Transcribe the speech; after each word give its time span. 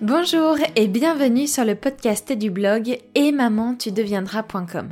Bonjour 0.00 0.56
et 0.76 0.86
bienvenue 0.86 1.48
sur 1.48 1.64
le 1.64 1.74
podcast 1.74 2.30
du 2.32 2.50
blog 2.50 3.00
et 3.16 3.32
maman 3.32 3.74
tu 3.74 3.90
deviendras.com. 3.90 4.90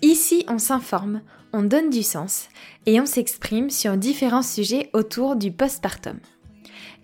Ici, 0.00 0.46
on 0.48 0.58
s'informe, 0.58 1.20
on 1.52 1.62
donne 1.62 1.90
du 1.90 2.02
sens 2.02 2.48
et 2.86 2.98
on 3.02 3.04
s'exprime 3.04 3.68
sur 3.68 3.98
différents 3.98 4.40
sujets 4.40 4.88
autour 4.94 5.36
du 5.36 5.52
postpartum. 5.52 6.20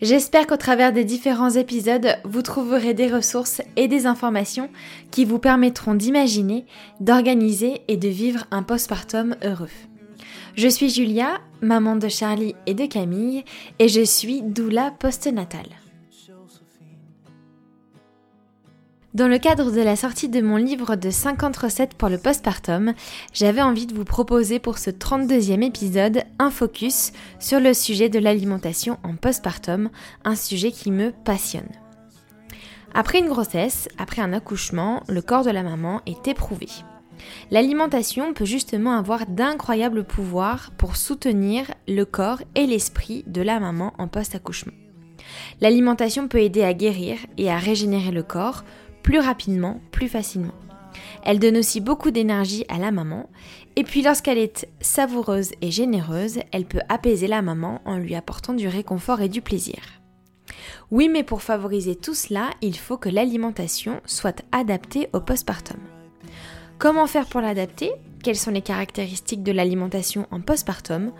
J'espère 0.01 0.47
qu'au 0.47 0.57
travers 0.57 0.95
des 0.95 1.05
différents 1.05 1.51
épisodes, 1.51 2.17
vous 2.25 2.41
trouverez 2.41 2.95
des 2.95 3.09
ressources 3.09 3.61
et 3.77 3.87
des 3.87 4.07
informations 4.07 4.71
qui 5.11 5.27
vous 5.27 5.39
permettront 5.39 5.93
d'imaginer, 5.93 6.65
d'organiser 7.01 7.83
et 7.89 7.99
de 7.99 8.09
vivre 8.09 8.47
un 8.51 8.63
postpartum 8.63 9.37
heureux. 9.45 9.69
Je 10.57 10.69
suis 10.69 10.89
Julia, 10.89 11.39
maman 11.61 11.97
de 11.97 12.09
Charlie 12.09 12.55
et 12.65 12.73
de 12.73 12.87
Camille, 12.87 13.45
et 13.79 13.89
je 13.89 14.03
suis 14.03 14.41
doula 14.41 14.91
postnatale. 14.99 15.80
Dans 19.13 19.27
le 19.27 19.39
cadre 19.39 19.73
de 19.73 19.81
la 19.81 19.97
sortie 19.97 20.29
de 20.29 20.41
mon 20.41 20.55
livre 20.55 20.95
de 20.95 21.11
50 21.11 21.57
recettes 21.57 21.95
pour 21.95 22.09
le 22.09 22.17
postpartum, 22.17 22.95
j'avais 23.33 23.61
envie 23.61 23.87
de 23.87 23.95
vous 23.95 24.05
proposer 24.05 24.61
pour 24.61 24.79
ce 24.79 24.91
32e 24.91 25.65
épisode 25.65 26.23
un 26.39 26.53
focus 26.53 27.11
sur 27.41 27.59
le 27.59 27.75
sujet 27.75 28.09
de 28.09 28.21
l'alimentation 28.21 28.99
en 29.03 29.17
postpartum, 29.17 29.91
un 30.25 30.37
sujet 30.37 30.71
qui 30.71 30.93
me 30.93 31.11
passionne. 31.25 31.69
Après 32.95 33.19
une 33.19 33.27
grossesse, 33.27 33.89
après 33.99 34.23
un 34.23 34.33
accouchement, 34.33 35.03
le 35.09 35.23
corps 35.23 35.45
de 35.45 35.51
la 35.51 35.65
maman 35.65 36.03
est 36.07 36.29
éprouvé. 36.29 36.69
L'alimentation 37.51 38.33
peut 38.33 38.45
justement 38.45 38.97
avoir 38.97 39.27
d'incroyables 39.27 40.05
pouvoirs 40.05 40.71
pour 40.79 40.95
soutenir 40.95 41.67
le 41.89 42.05
corps 42.05 42.43
et 42.55 42.65
l'esprit 42.65 43.25
de 43.27 43.43
la 43.43 43.59
maman 43.59 43.93
en 43.99 44.07
post-accouchement. 44.07 44.73
L'alimentation 45.61 46.29
peut 46.29 46.41
aider 46.43 46.63
à 46.63 46.75
guérir 46.75 47.19
et 47.39 47.51
à 47.51 47.59
régénérer 47.59 48.13
le 48.13 48.23
corps, 48.23 48.65
plus 49.03 49.19
rapidement, 49.19 49.81
plus 49.91 50.09
facilement. 50.09 50.55
Elle 51.25 51.39
donne 51.39 51.59
aussi 51.59 51.81
beaucoup 51.81 52.11
d'énergie 52.11 52.65
à 52.69 52.79
la 52.79 52.91
maman, 52.91 53.29
et 53.77 53.85
puis 53.85 54.03
lorsqu'elle 54.03 54.39
est 54.39 54.67
savoureuse 54.81 55.53
et 55.61 55.71
généreuse, 55.71 56.41
elle 56.53 56.65
peut 56.65 56.81
apaiser 56.89 57.27
la 57.27 57.43
maman 57.43 57.81
en 57.85 57.99
lui 57.99 58.15
apportant 58.15 58.55
du 58.55 58.69
réconfort 58.69 59.21
et 59.21 59.29
du 59.29 59.43
plaisir. 59.43 59.79
Oui, 60.91 61.09
mais 61.09 61.23
pour 61.23 61.43
favoriser 61.43 61.95
tout 61.95 62.15
cela, 62.15 62.51
il 62.61 62.77
faut 62.77 62.97
que 62.97 63.09
l'alimentation 63.09 64.01
soit 64.05 64.43
adaptée 64.51 65.09
au 65.13 65.21
postpartum. 65.21 65.79
Comment 66.79 67.07
faire 67.07 67.27
pour 67.27 67.41
l'adapter? 67.41 67.93
Quelles 68.23 68.37
sont 68.37 68.51
les 68.51 68.63
caractéristiques 68.63 69.43
de 69.43 69.53
l'alimentation 69.53 70.27
en 70.31 70.41
postpartum? 70.41 71.13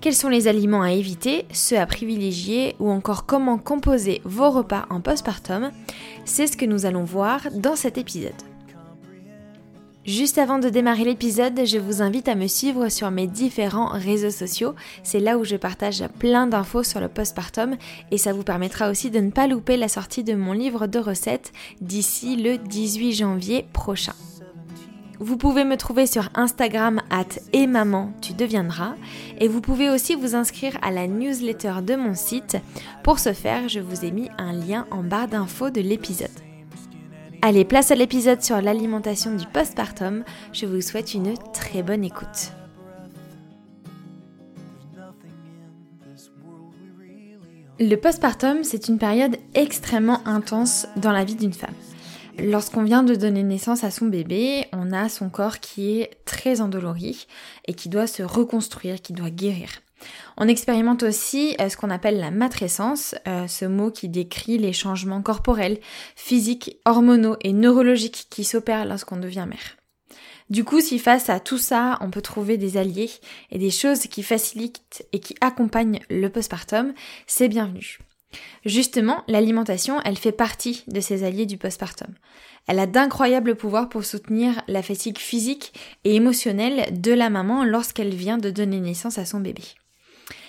Quels 0.00 0.14
sont 0.14 0.28
les 0.28 0.46
aliments 0.46 0.82
à 0.82 0.92
éviter, 0.92 1.44
ceux 1.52 1.76
à 1.76 1.84
privilégier 1.84 2.76
ou 2.78 2.88
encore 2.88 3.26
comment 3.26 3.58
composer 3.58 4.20
vos 4.24 4.50
repas 4.50 4.86
en 4.90 5.00
postpartum? 5.00 5.72
C'est 6.24 6.46
ce 6.46 6.56
que 6.56 6.66
nous 6.66 6.86
allons 6.86 7.02
voir 7.02 7.48
dans 7.52 7.74
cet 7.74 7.98
épisode. 7.98 8.30
Juste 10.04 10.38
avant 10.38 10.60
de 10.60 10.68
démarrer 10.68 11.04
l'épisode, 11.04 11.66
je 11.66 11.78
vous 11.78 12.00
invite 12.00 12.28
à 12.28 12.36
me 12.36 12.46
suivre 12.46 12.88
sur 12.88 13.10
mes 13.10 13.26
différents 13.26 13.88
réseaux 13.88 14.30
sociaux. 14.30 14.74
C'est 15.02 15.18
là 15.18 15.36
où 15.36 15.44
je 15.44 15.56
partage 15.56 16.04
plein 16.20 16.46
d'infos 16.46 16.84
sur 16.84 17.00
le 17.00 17.08
postpartum 17.08 17.76
et 18.12 18.18
ça 18.18 18.32
vous 18.32 18.44
permettra 18.44 18.90
aussi 18.90 19.10
de 19.10 19.18
ne 19.18 19.32
pas 19.32 19.48
louper 19.48 19.76
la 19.76 19.88
sortie 19.88 20.22
de 20.22 20.34
mon 20.34 20.52
livre 20.52 20.86
de 20.86 21.00
recettes 21.00 21.52
d'ici 21.80 22.36
le 22.36 22.56
18 22.56 23.14
janvier 23.14 23.66
prochain. 23.72 24.14
Vous 25.20 25.36
pouvez 25.36 25.64
me 25.64 25.76
trouver 25.76 26.06
sur 26.06 26.28
Instagram 26.34 27.00
at 27.10 27.40
et 27.52 27.66
maman 27.66 28.12
tu 28.20 28.34
deviendras 28.34 28.94
et 29.38 29.48
vous 29.48 29.60
pouvez 29.60 29.90
aussi 29.90 30.14
vous 30.14 30.36
inscrire 30.36 30.78
à 30.80 30.92
la 30.92 31.08
newsletter 31.08 31.74
de 31.82 31.96
mon 31.96 32.14
site. 32.14 32.56
Pour 33.02 33.18
ce 33.18 33.32
faire, 33.32 33.68
je 33.68 33.80
vous 33.80 34.04
ai 34.04 34.12
mis 34.12 34.30
un 34.38 34.52
lien 34.52 34.86
en 34.92 35.02
barre 35.02 35.26
d'infos 35.26 35.70
de 35.70 35.80
l'épisode. 35.80 36.28
Allez, 37.42 37.64
place 37.64 37.90
à 37.90 37.96
l'épisode 37.96 38.42
sur 38.42 38.60
l'alimentation 38.60 39.34
du 39.34 39.46
postpartum. 39.46 40.24
Je 40.52 40.66
vous 40.66 40.80
souhaite 40.80 41.14
une 41.14 41.34
très 41.52 41.82
bonne 41.82 42.04
écoute. 42.04 42.52
Le 47.80 47.94
postpartum, 47.94 48.64
c'est 48.64 48.88
une 48.88 48.98
période 48.98 49.36
extrêmement 49.54 50.20
intense 50.26 50.88
dans 50.96 51.12
la 51.12 51.24
vie 51.24 51.36
d'une 51.36 51.52
femme. 51.52 51.74
Lorsqu'on 52.40 52.84
vient 52.84 53.02
de 53.02 53.16
donner 53.16 53.42
naissance 53.42 53.82
à 53.82 53.90
son 53.90 54.06
bébé, 54.06 54.66
on 54.72 54.92
a 54.92 55.08
son 55.08 55.28
corps 55.28 55.58
qui 55.58 56.00
est 56.00 56.24
très 56.24 56.60
endolori 56.60 57.26
et 57.66 57.74
qui 57.74 57.88
doit 57.88 58.06
se 58.06 58.22
reconstruire, 58.22 59.02
qui 59.02 59.12
doit 59.12 59.30
guérir. 59.30 59.68
On 60.36 60.46
expérimente 60.46 61.02
aussi 61.02 61.56
euh, 61.60 61.68
ce 61.68 61.76
qu'on 61.76 61.90
appelle 61.90 62.20
la 62.20 62.30
matrescence, 62.30 63.16
euh, 63.26 63.48
ce 63.48 63.64
mot 63.64 63.90
qui 63.90 64.08
décrit 64.08 64.56
les 64.56 64.72
changements 64.72 65.20
corporels, 65.20 65.78
physiques, 66.14 66.78
hormonaux 66.84 67.36
et 67.40 67.52
neurologiques 67.52 68.28
qui 68.30 68.44
s'opèrent 68.44 68.86
lorsqu'on 68.86 69.16
devient 69.16 69.46
mère. 69.48 69.76
Du 70.48 70.62
coup, 70.62 70.80
si 70.80 71.00
face 71.00 71.28
à 71.28 71.40
tout 71.40 71.58
ça, 71.58 71.98
on 72.00 72.10
peut 72.10 72.22
trouver 72.22 72.56
des 72.56 72.76
alliés 72.76 73.10
et 73.50 73.58
des 73.58 73.70
choses 73.70 74.06
qui 74.06 74.22
facilitent 74.22 75.04
et 75.12 75.18
qui 75.18 75.34
accompagnent 75.40 76.00
le 76.08 76.28
postpartum, 76.28 76.94
c'est 77.26 77.48
bienvenu. 77.48 77.98
Justement, 78.64 79.24
l'alimentation, 79.28 80.00
elle 80.04 80.18
fait 80.18 80.32
partie 80.32 80.84
de 80.88 81.00
ces 81.00 81.24
alliés 81.24 81.46
du 81.46 81.56
postpartum. 81.56 82.14
Elle 82.66 82.78
a 82.78 82.86
d'incroyables 82.86 83.56
pouvoirs 83.56 83.88
pour 83.88 84.04
soutenir 84.04 84.62
la 84.68 84.82
fatigue 84.82 85.18
physique 85.18 85.72
et 86.04 86.14
émotionnelle 86.14 87.00
de 87.00 87.12
la 87.12 87.30
maman 87.30 87.64
lorsqu'elle 87.64 88.14
vient 88.14 88.38
de 88.38 88.50
donner 88.50 88.80
naissance 88.80 89.18
à 89.18 89.24
son 89.24 89.40
bébé. 89.40 89.62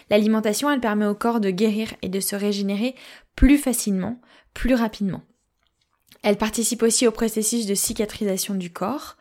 L'alimentation, 0.10 0.70
elle 0.70 0.82
permet 0.82 1.06
au 1.06 1.16
corps 1.16 1.40
de 1.40 1.50
guérir 1.50 1.94
et 2.02 2.10
de 2.10 2.20
se 2.20 2.36
régénérer 2.36 2.96
plus 3.36 3.58
facilement, 3.58 4.20
plus 4.54 4.74
rapidement. 4.74 5.22
Elle 6.22 6.38
participe 6.38 6.84
aussi 6.84 7.08
au 7.08 7.12
processus 7.12 7.66
de 7.66 7.76
cicatrisation 7.76 8.56
du 8.56 8.72
corps. 8.72 9.16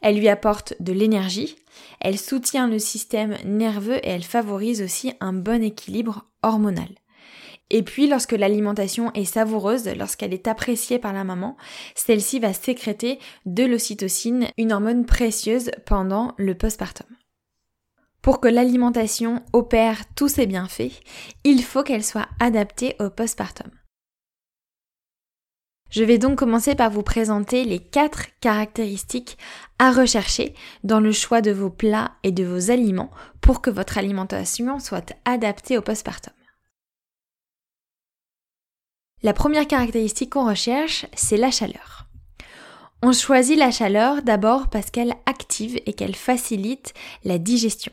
Elle 0.00 0.18
lui 0.18 0.28
apporte 0.28 0.74
de 0.80 0.92
l'énergie, 0.92 1.56
elle 2.00 2.18
soutient 2.18 2.66
le 2.66 2.78
système 2.78 3.36
nerveux 3.44 3.98
et 3.98 4.08
elle 4.08 4.24
favorise 4.24 4.82
aussi 4.82 5.12
un 5.20 5.34
bon 5.34 5.62
équilibre 5.62 6.24
hormonal. 6.42 6.88
Et 7.70 7.82
puis 7.84 8.08
lorsque 8.08 8.32
l'alimentation 8.32 9.12
est 9.14 9.24
savoureuse, 9.24 9.88
lorsqu'elle 9.96 10.34
est 10.34 10.48
appréciée 10.48 10.98
par 10.98 11.12
la 11.12 11.22
maman, 11.22 11.56
celle-ci 11.94 12.40
va 12.40 12.52
sécréter 12.52 13.20
de 13.46 13.64
l'ocytocine, 13.64 14.48
une 14.58 14.72
hormone 14.72 15.06
précieuse 15.06 15.70
pendant 15.86 16.34
le 16.36 16.56
postpartum. 16.56 17.06
Pour 18.22 18.40
que 18.40 18.48
l'alimentation 18.48 19.42
opère 19.52 20.02
tous 20.14 20.28
ses 20.28 20.46
bienfaits, 20.46 20.92
il 21.44 21.62
faut 21.62 21.82
qu'elle 21.82 22.04
soit 22.04 22.28
adaptée 22.40 22.96
au 22.98 23.08
postpartum. 23.08 23.70
Je 25.90 26.04
vais 26.04 26.18
donc 26.18 26.38
commencer 26.38 26.74
par 26.74 26.90
vous 26.90 27.02
présenter 27.02 27.64
les 27.64 27.80
quatre 27.80 28.26
caractéristiques 28.40 29.38
à 29.78 29.90
rechercher 29.90 30.54
dans 30.84 31.00
le 31.00 31.10
choix 31.10 31.40
de 31.40 31.50
vos 31.50 31.70
plats 31.70 32.12
et 32.22 32.30
de 32.30 32.44
vos 32.44 32.70
aliments 32.70 33.10
pour 33.40 33.60
que 33.60 33.70
votre 33.70 33.98
alimentation 33.98 34.78
soit 34.78 35.14
adaptée 35.24 35.78
au 35.78 35.82
postpartum. 35.82 36.32
La 39.22 39.34
première 39.34 39.66
caractéristique 39.66 40.30
qu'on 40.30 40.48
recherche, 40.48 41.06
c'est 41.14 41.36
la 41.36 41.50
chaleur. 41.50 42.06
On 43.02 43.12
choisit 43.12 43.58
la 43.58 43.70
chaleur 43.70 44.22
d'abord 44.22 44.68
parce 44.68 44.90
qu'elle 44.90 45.14
active 45.26 45.78
et 45.84 45.92
qu'elle 45.92 46.16
facilite 46.16 46.94
la 47.24 47.38
digestion. 47.38 47.92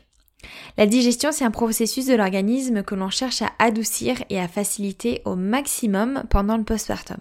La 0.78 0.86
digestion, 0.86 1.30
c'est 1.32 1.44
un 1.44 1.50
processus 1.50 2.06
de 2.06 2.14
l'organisme 2.14 2.82
que 2.82 2.94
l'on 2.94 3.10
cherche 3.10 3.42
à 3.42 3.50
adoucir 3.58 4.22
et 4.30 4.40
à 4.40 4.48
faciliter 4.48 5.20
au 5.24 5.34
maximum 5.34 6.22
pendant 6.30 6.56
le 6.56 6.64
postpartum. 6.64 7.18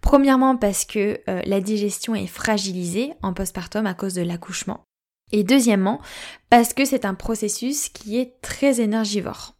Premièrement 0.00 0.56
parce 0.56 0.84
que 0.84 1.20
euh, 1.28 1.40
la 1.46 1.60
digestion 1.60 2.14
est 2.14 2.26
fragilisée 2.26 3.12
en 3.22 3.32
postpartum 3.32 3.86
à 3.86 3.94
cause 3.94 4.14
de 4.14 4.22
l'accouchement. 4.22 4.84
Et 5.32 5.44
deuxièmement 5.44 6.00
parce 6.50 6.74
que 6.74 6.84
c'est 6.84 7.04
un 7.04 7.14
processus 7.14 7.88
qui 7.88 8.18
est 8.18 8.40
très 8.42 8.80
énergivore. 8.80 9.54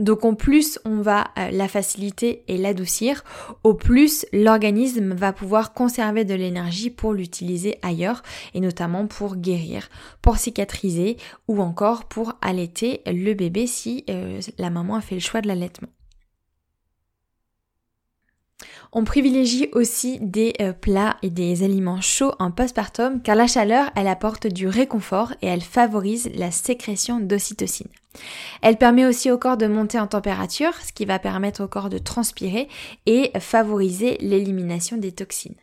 Donc 0.00 0.24
au 0.24 0.34
plus 0.34 0.80
on 0.84 1.02
va 1.02 1.28
euh, 1.38 1.50
la 1.50 1.68
faciliter 1.68 2.42
et 2.48 2.56
l'adoucir, 2.56 3.22
au 3.64 3.74
plus 3.74 4.26
l'organisme 4.32 5.14
va 5.14 5.32
pouvoir 5.32 5.74
conserver 5.74 6.24
de 6.24 6.34
l'énergie 6.34 6.90
pour 6.90 7.12
l'utiliser 7.12 7.78
ailleurs 7.82 8.22
et 8.54 8.60
notamment 8.60 9.06
pour 9.06 9.36
guérir, 9.36 9.90
pour 10.22 10.38
cicatriser 10.38 11.18
ou 11.48 11.60
encore 11.60 12.04
pour 12.04 12.32
allaiter 12.40 13.02
le 13.06 13.34
bébé 13.34 13.66
si 13.66 14.04
euh, 14.08 14.40
la 14.58 14.70
maman 14.70 14.96
a 14.96 15.02
fait 15.02 15.16
le 15.16 15.20
choix 15.20 15.42
de 15.42 15.48
l'allaitement. 15.48 15.88
On 18.92 19.04
privilégie 19.04 19.68
aussi 19.72 20.18
des 20.20 20.54
euh, 20.60 20.72
plats 20.72 21.16
et 21.22 21.30
des 21.30 21.62
aliments 21.62 22.00
chauds 22.00 22.32
en 22.38 22.50
postpartum 22.50 23.20
car 23.22 23.36
la 23.36 23.46
chaleur, 23.46 23.90
elle 23.94 24.08
apporte 24.08 24.46
du 24.46 24.66
réconfort 24.66 25.34
et 25.42 25.46
elle 25.46 25.60
favorise 25.60 26.30
la 26.34 26.50
sécrétion 26.50 27.20
d'ocytocine. 27.20 27.88
Elle 28.62 28.76
permet 28.76 29.06
aussi 29.06 29.30
au 29.30 29.38
corps 29.38 29.56
de 29.56 29.66
monter 29.66 29.98
en 29.98 30.06
température, 30.06 30.74
ce 30.74 30.92
qui 30.92 31.04
va 31.04 31.18
permettre 31.18 31.64
au 31.64 31.68
corps 31.68 31.88
de 31.88 31.98
transpirer 31.98 32.68
et 33.06 33.30
favoriser 33.38 34.18
l'élimination 34.20 34.96
des 34.96 35.12
toxines. 35.12 35.56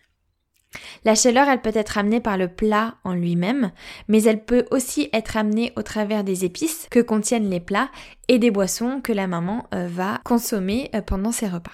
La 1.06 1.16
chaleur, 1.16 1.48
elle 1.48 1.62
peut 1.62 1.72
être 1.74 1.98
amenée 1.98 2.20
par 2.20 2.38
le 2.38 2.48
plat 2.48 2.96
en 3.04 3.14
lui-même, 3.14 3.72
mais 4.08 4.24
elle 4.24 4.44
peut 4.44 4.66
aussi 4.72 5.10
être 5.14 5.38
amenée 5.38 5.72
au 5.76 5.82
travers 5.82 6.24
des 6.24 6.46
épices 6.46 6.88
que 6.92 7.00
contiennent 7.00 7.50
les 7.50 7.60
plats 7.60 7.90
et 8.28 8.40
des 8.40 8.52
boissons 8.52 9.02
que 9.02 9.14
la 9.14 9.28
maman 9.28 9.68
euh, 9.74 9.88
va 9.88 10.20
consommer 10.24 10.90
euh, 10.94 11.02
pendant 11.02 11.32
ses 11.32 11.48
repas. 11.48 11.72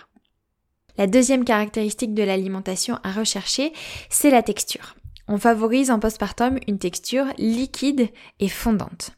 La 0.97 1.07
deuxième 1.07 1.43
caractéristique 1.43 2.13
de 2.13 2.23
l'alimentation 2.23 2.99
à 3.03 3.11
rechercher, 3.11 3.73
c'est 4.09 4.29
la 4.29 4.43
texture. 4.43 4.95
On 5.27 5.37
favorise 5.37 5.89
en 5.89 5.99
postpartum 5.99 6.59
une 6.67 6.77
texture 6.77 7.25
liquide 7.37 8.09
et 8.39 8.49
fondante. 8.49 9.17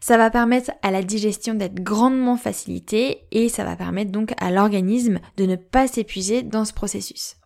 Ça 0.00 0.16
va 0.16 0.30
permettre 0.30 0.70
à 0.82 0.90
la 0.90 1.02
digestion 1.02 1.54
d'être 1.54 1.82
grandement 1.82 2.36
facilitée 2.36 3.22
et 3.30 3.48
ça 3.48 3.64
va 3.64 3.76
permettre 3.76 4.12
donc 4.12 4.34
à 4.38 4.50
l'organisme 4.50 5.20
de 5.36 5.46
ne 5.46 5.56
pas 5.56 5.88
s'épuiser 5.88 6.42
dans 6.42 6.64
ce 6.64 6.72
processus. 6.72 7.36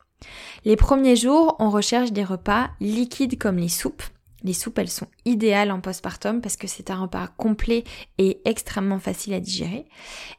Les 0.64 0.76
premiers 0.76 1.16
jours, 1.16 1.56
on 1.58 1.70
recherche 1.70 2.12
des 2.12 2.24
repas 2.24 2.70
liquides 2.80 3.38
comme 3.38 3.56
les 3.56 3.68
soupes. 3.68 4.02
Les 4.42 4.54
soupes, 4.54 4.78
elles 4.78 4.88
sont 4.88 5.06
idéales 5.26 5.70
en 5.70 5.80
postpartum 5.80 6.40
parce 6.40 6.56
que 6.56 6.66
c'est 6.66 6.90
un 6.90 7.02
repas 7.02 7.28
complet 7.36 7.84
et 8.16 8.40
extrêmement 8.46 8.98
facile 8.98 9.34
à 9.34 9.40
digérer. 9.40 9.84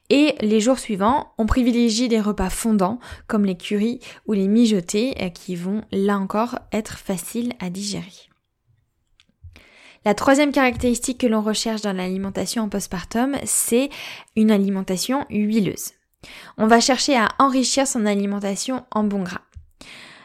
Et 0.10 0.36
les 0.42 0.60
jours 0.60 0.80
suivants, 0.80 1.34
on 1.38 1.46
privilégie 1.46 2.08
des 2.08 2.20
repas 2.20 2.50
fondants 2.50 3.00
comme 3.28 3.46
les 3.46 3.58
curries 3.58 4.00
ou 4.26 4.34
les 4.34 4.48
mijotés 4.48 5.16
euh, 5.22 5.30
qui 5.30 5.56
vont 5.56 5.84
là 5.92 6.18
encore 6.18 6.58
être 6.72 6.98
faciles 6.98 7.54
à 7.60 7.70
digérer. 7.70 8.31
La 10.04 10.16
troisième 10.16 10.52
caractéristique 10.52 11.20
que 11.20 11.28
l'on 11.28 11.42
recherche 11.42 11.82
dans 11.82 11.94
l'alimentation 11.94 12.64
en 12.64 12.70
postpartum, 12.70 13.36
c'est 13.44 13.90
une 14.36 14.50
alimentation 14.50 15.26
huileuse. 15.30 15.92
On 16.58 16.66
va 16.66 16.80
chercher 16.80 17.16
à 17.16 17.30
enrichir 17.38 17.86
son 17.86 18.08
alimentation 18.08 18.84
en 18.92 19.04
bons 19.04 19.22
gras. 19.22 19.42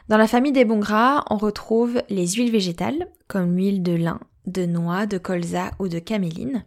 Dans 0.09 0.17
la 0.17 0.29
famille 0.29 0.53
des 0.53 0.65
bons 0.65 0.79
gras, 0.79 1.25
on 1.29 1.37
retrouve 1.37 2.03
les 2.09 2.27
huiles 2.27 2.53
végétales, 2.53 3.09
comme 3.29 3.55
l'huile 3.55 3.83
de 3.83 3.95
lin, 3.95 4.19
de 4.47 4.65
noix, 4.65 5.05
de 5.05 5.19
colza 5.19 5.73
ou 5.79 5.89
de 5.89 5.99
caméline. 5.99 6.65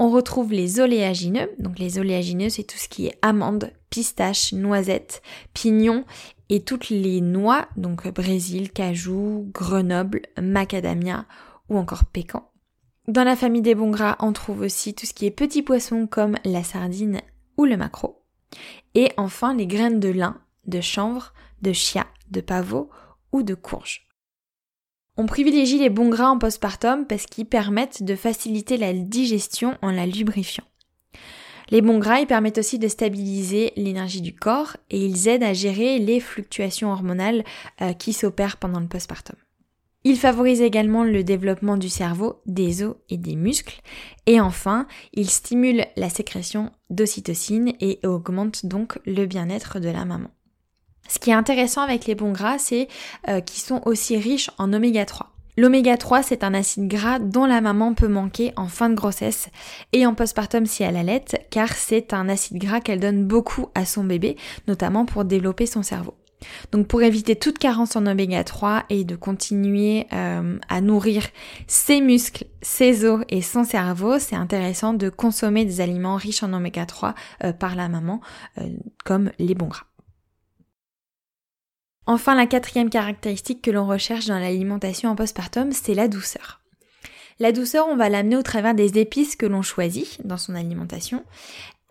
On 0.00 0.10
retrouve 0.10 0.52
les 0.52 0.80
oléagineux, 0.80 1.52
donc 1.60 1.78
les 1.78 2.00
oléagineux 2.00 2.48
c'est 2.48 2.64
tout 2.64 2.78
ce 2.78 2.88
qui 2.88 3.06
est 3.06 3.18
amandes, 3.22 3.70
pistaches, 3.90 4.52
noisettes, 4.52 5.22
pignons 5.52 6.04
et 6.48 6.62
toutes 6.62 6.90
les 6.90 7.20
noix, 7.20 7.68
donc 7.76 8.08
brésil, 8.08 8.72
cajou, 8.72 9.48
grenoble, 9.52 10.22
macadamia 10.40 11.26
ou 11.68 11.78
encore 11.78 12.04
pécan. 12.04 12.50
Dans 13.06 13.24
la 13.24 13.36
famille 13.36 13.62
des 13.62 13.74
bons 13.74 13.90
gras, 13.90 14.16
on 14.20 14.32
trouve 14.32 14.60
aussi 14.60 14.94
tout 14.94 15.06
ce 15.06 15.12
qui 15.12 15.26
est 15.26 15.30
petits 15.30 15.62
poissons 15.62 16.06
comme 16.06 16.36
la 16.44 16.64
sardine 16.64 17.20
ou 17.56 17.64
le 17.64 17.76
maquereau. 17.76 18.24
Et 18.94 19.12
enfin 19.16 19.54
les 19.54 19.66
graines 19.66 20.00
de 20.00 20.08
lin, 20.08 20.40
de 20.66 20.80
chanvre, 20.80 21.34
de 21.62 21.72
chia, 21.72 22.06
de 22.30 22.40
pavot 22.40 22.90
ou 23.32 23.42
de 23.42 23.54
courge. 23.54 24.08
On 25.16 25.26
privilégie 25.26 25.78
les 25.78 25.90
bons 25.90 26.08
gras 26.08 26.30
en 26.30 26.38
postpartum 26.38 27.06
parce 27.06 27.26
qu'ils 27.26 27.46
permettent 27.46 28.02
de 28.02 28.16
faciliter 28.16 28.76
la 28.76 28.92
digestion 28.92 29.76
en 29.80 29.90
la 29.90 30.06
lubrifiant. 30.06 30.64
Les 31.70 31.80
bons 31.80 31.98
gras, 31.98 32.20
ils 32.20 32.26
permettent 32.26 32.58
aussi 32.58 32.78
de 32.78 32.88
stabiliser 32.88 33.72
l'énergie 33.76 34.20
du 34.20 34.34
corps 34.34 34.76
et 34.90 35.04
ils 35.04 35.28
aident 35.28 35.44
à 35.44 35.52
gérer 35.52 35.98
les 35.98 36.20
fluctuations 36.20 36.92
hormonales 36.92 37.44
euh, 37.80 37.92
qui 37.92 38.12
s'opèrent 38.12 38.56
pendant 38.56 38.80
le 38.80 38.88
postpartum. 38.88 39.36
Ils 40.04 40.18
favorisent 40.18 40.60
également 40.60 41.02
le 41.02 41.24
développement 41.24 41.78
du 41.78 41.88
cerveau, 41.88 42.42
des 42.44 42.82
os 42.82 42.96
et 43.08 43.16
des 43.16 43.36
muscles. 43.36 43.80
Et 44.26 44.38
enfin, 44.38 44.86
ils 45.14 45.30
stimulent 45.30 45.86
la 45.96 46.10
sécrétion 46.10 46.70
d'ocytocine 46.90 47.72
et 47.80 48.00
augmentent 48.04 48.66
donc 48.66 48.98
le 49.06 49.24
bien-être 49.24 49.80
de 49.80 49.88
la 49.88 50.04
maman. 50.04 50.28
Ce 51.08 51.18
qui 51.18 51.30
est 51.30 51.34
intéressant 51.34 51.80
avec 51.80 52.06
les 52.06 52.14
bons 52.14 52.32
gras, 52.32 52.58
c'est 52.58 52.88
euh, 53.28 53.40
qu'ils 53.40 53.62
sont 53.62 53.82
aussi 53.86 54.16
riches 54.16 54.50
en 54.58 54.72
oméga 54.72 55.06
3. 55.06 55.30
L'oméga 55.56 55.96
3, 55.96 56.22
c'est 56.22 56.42
un 56.42 56.52
acide 56.52 56.88
gras 56.88 57.20
dont 57.20 57.46
la 57.46 57.60
maman 57.60 57.94
peut 57.94 58.08
manquer 58.08 58.52
en 58.56 58.66
fin 58.66 58.90
de 58.90 58.94
grossesse 58.94 59.48
et 59.92 60.04
en 60.04 60.14
postpartum 60.14 60.66
si 60.66 60.82
elle 60.82 60.96
allait, 60.96 61.24
car 61.50 61.72
c'est 61.72 62.12
un 62.12 62.28
acide 62.28 62.58
gras 62.58 62.80
qu'elle 62.80 62.98
donne 62.98 63.24
beaucoup 63.24 63.68
à 63.74 63.84
son 63.84 64.02
bébé, 64.02 64.36
notamment 64.66 65.06
pour 65.06 65.24
développer 65.24 65.66
son 65.66 65.82
cerveau. 65.82 66.14
Donc 66.72 66.86
pour 66.86 67.02
éviter 67.02 67.36
toute 67.36 67.58
carence 67.58 67.96
en 67.96 68.06
oméga 68.06 68.44
3 68.44 68.84
et 68.90 69.04
de 69.04 69.16
continuer 69.16 70.06
euh, 70.12 70.58
à 70.68 70.80
nourrir 70.80 71.26
ses 71.66 72.00
muscles, 72.00 72.46
ses 72.62 73.04
os 73.04 73.24
et 73.28 73.42
son 73.42 73.64
cerveau, 73.64 74.18
c'est 74.18 74.36
intéressant 74.36 74.94
de 74.94 75.08
consommer 75.08 75.64
des 75.64 75.80
aliments 75.80 76.16
riches 76.16 76.42
en 76.42 76.52
oméga 76.52 76.86
3 76.86 77.14
euh, 77.44 77.52
par 77.52 77.76
la 77.76 77.88
maman, 77.88 78.20
comme 79.04 79.30
les 79.38 79.54
bons 79.54 79.68
gras. 79.68 79.86
Enfin, 82.06 82.34
la 82.34 82.46
quatrième 82.46 82.90
caractéristique 82.90 83.62
que 83.62 83.70
l'on 83.70 83.86
recherche 83.86 84.26
dans 84.26 84.38
l'alimentation 84.38 85.10
en 85.10 85.16
postpartum, 85.16 85.72
c'est 85.72 85.94
la 85.94 86.08
douceur. 86.08 86.60
La 87.40 87.50
douceur, 87.50 87.86
on 87.88 87.96
va 87.96 88.08
l'amener 88.08 88.36
au 88.36 88.42
travers 88.42 88.74
des 88.74 88.98
épices 88.98 89.34
que 89.34 89.46
l'on 89.46 89.62
choisit 89.62 90.24
dans 90.24 90.36
son 90.36 90.54
alimentation. 90.54 91.24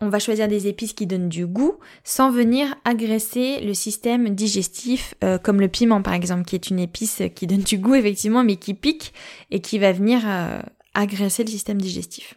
On 0.01 0.09
va 0.09 0.19
choisir 0.19 0.47
des 0.47 0.67
épices 0.67 0.93
qui 0.93 1.07
donnent 1.07 1.29
du 1.29 1.45
goût 1.45 1.75
sans 2.03 2.29
venir 2.31 2.75
agresser 2.83 3.61
le 3.61 3.73
système 3.73 4.29
digestif, 4.29 5.13
euh, 5.23 5.37
comme 5.37 5.61
le 5.61 5.67
piment 5.67 6.01
par 6.01 6.13
exemple, 6.13 6.43
qui 6.43 6.55
est 6.55 6.69
une 6.69 6.79
épice 6.79 7.21
qui 7.35 7.47
donne 7.47 7.61
du 7.61 7.77
goût 7.77 7.95
effectivement, 7.95 8.43
mais 8.43 8.57
qui 8.57 8.73
pique 8.73 9.13
et 9.51 9.61
qui 9.61 9.79
va 9.79 9.91
venir 9.91 10.21
euh, 10.25 10.59
agresser 10.93 11.43
le 11.43 11.49
système 11.49 11.81
digestif. 11.81 12.35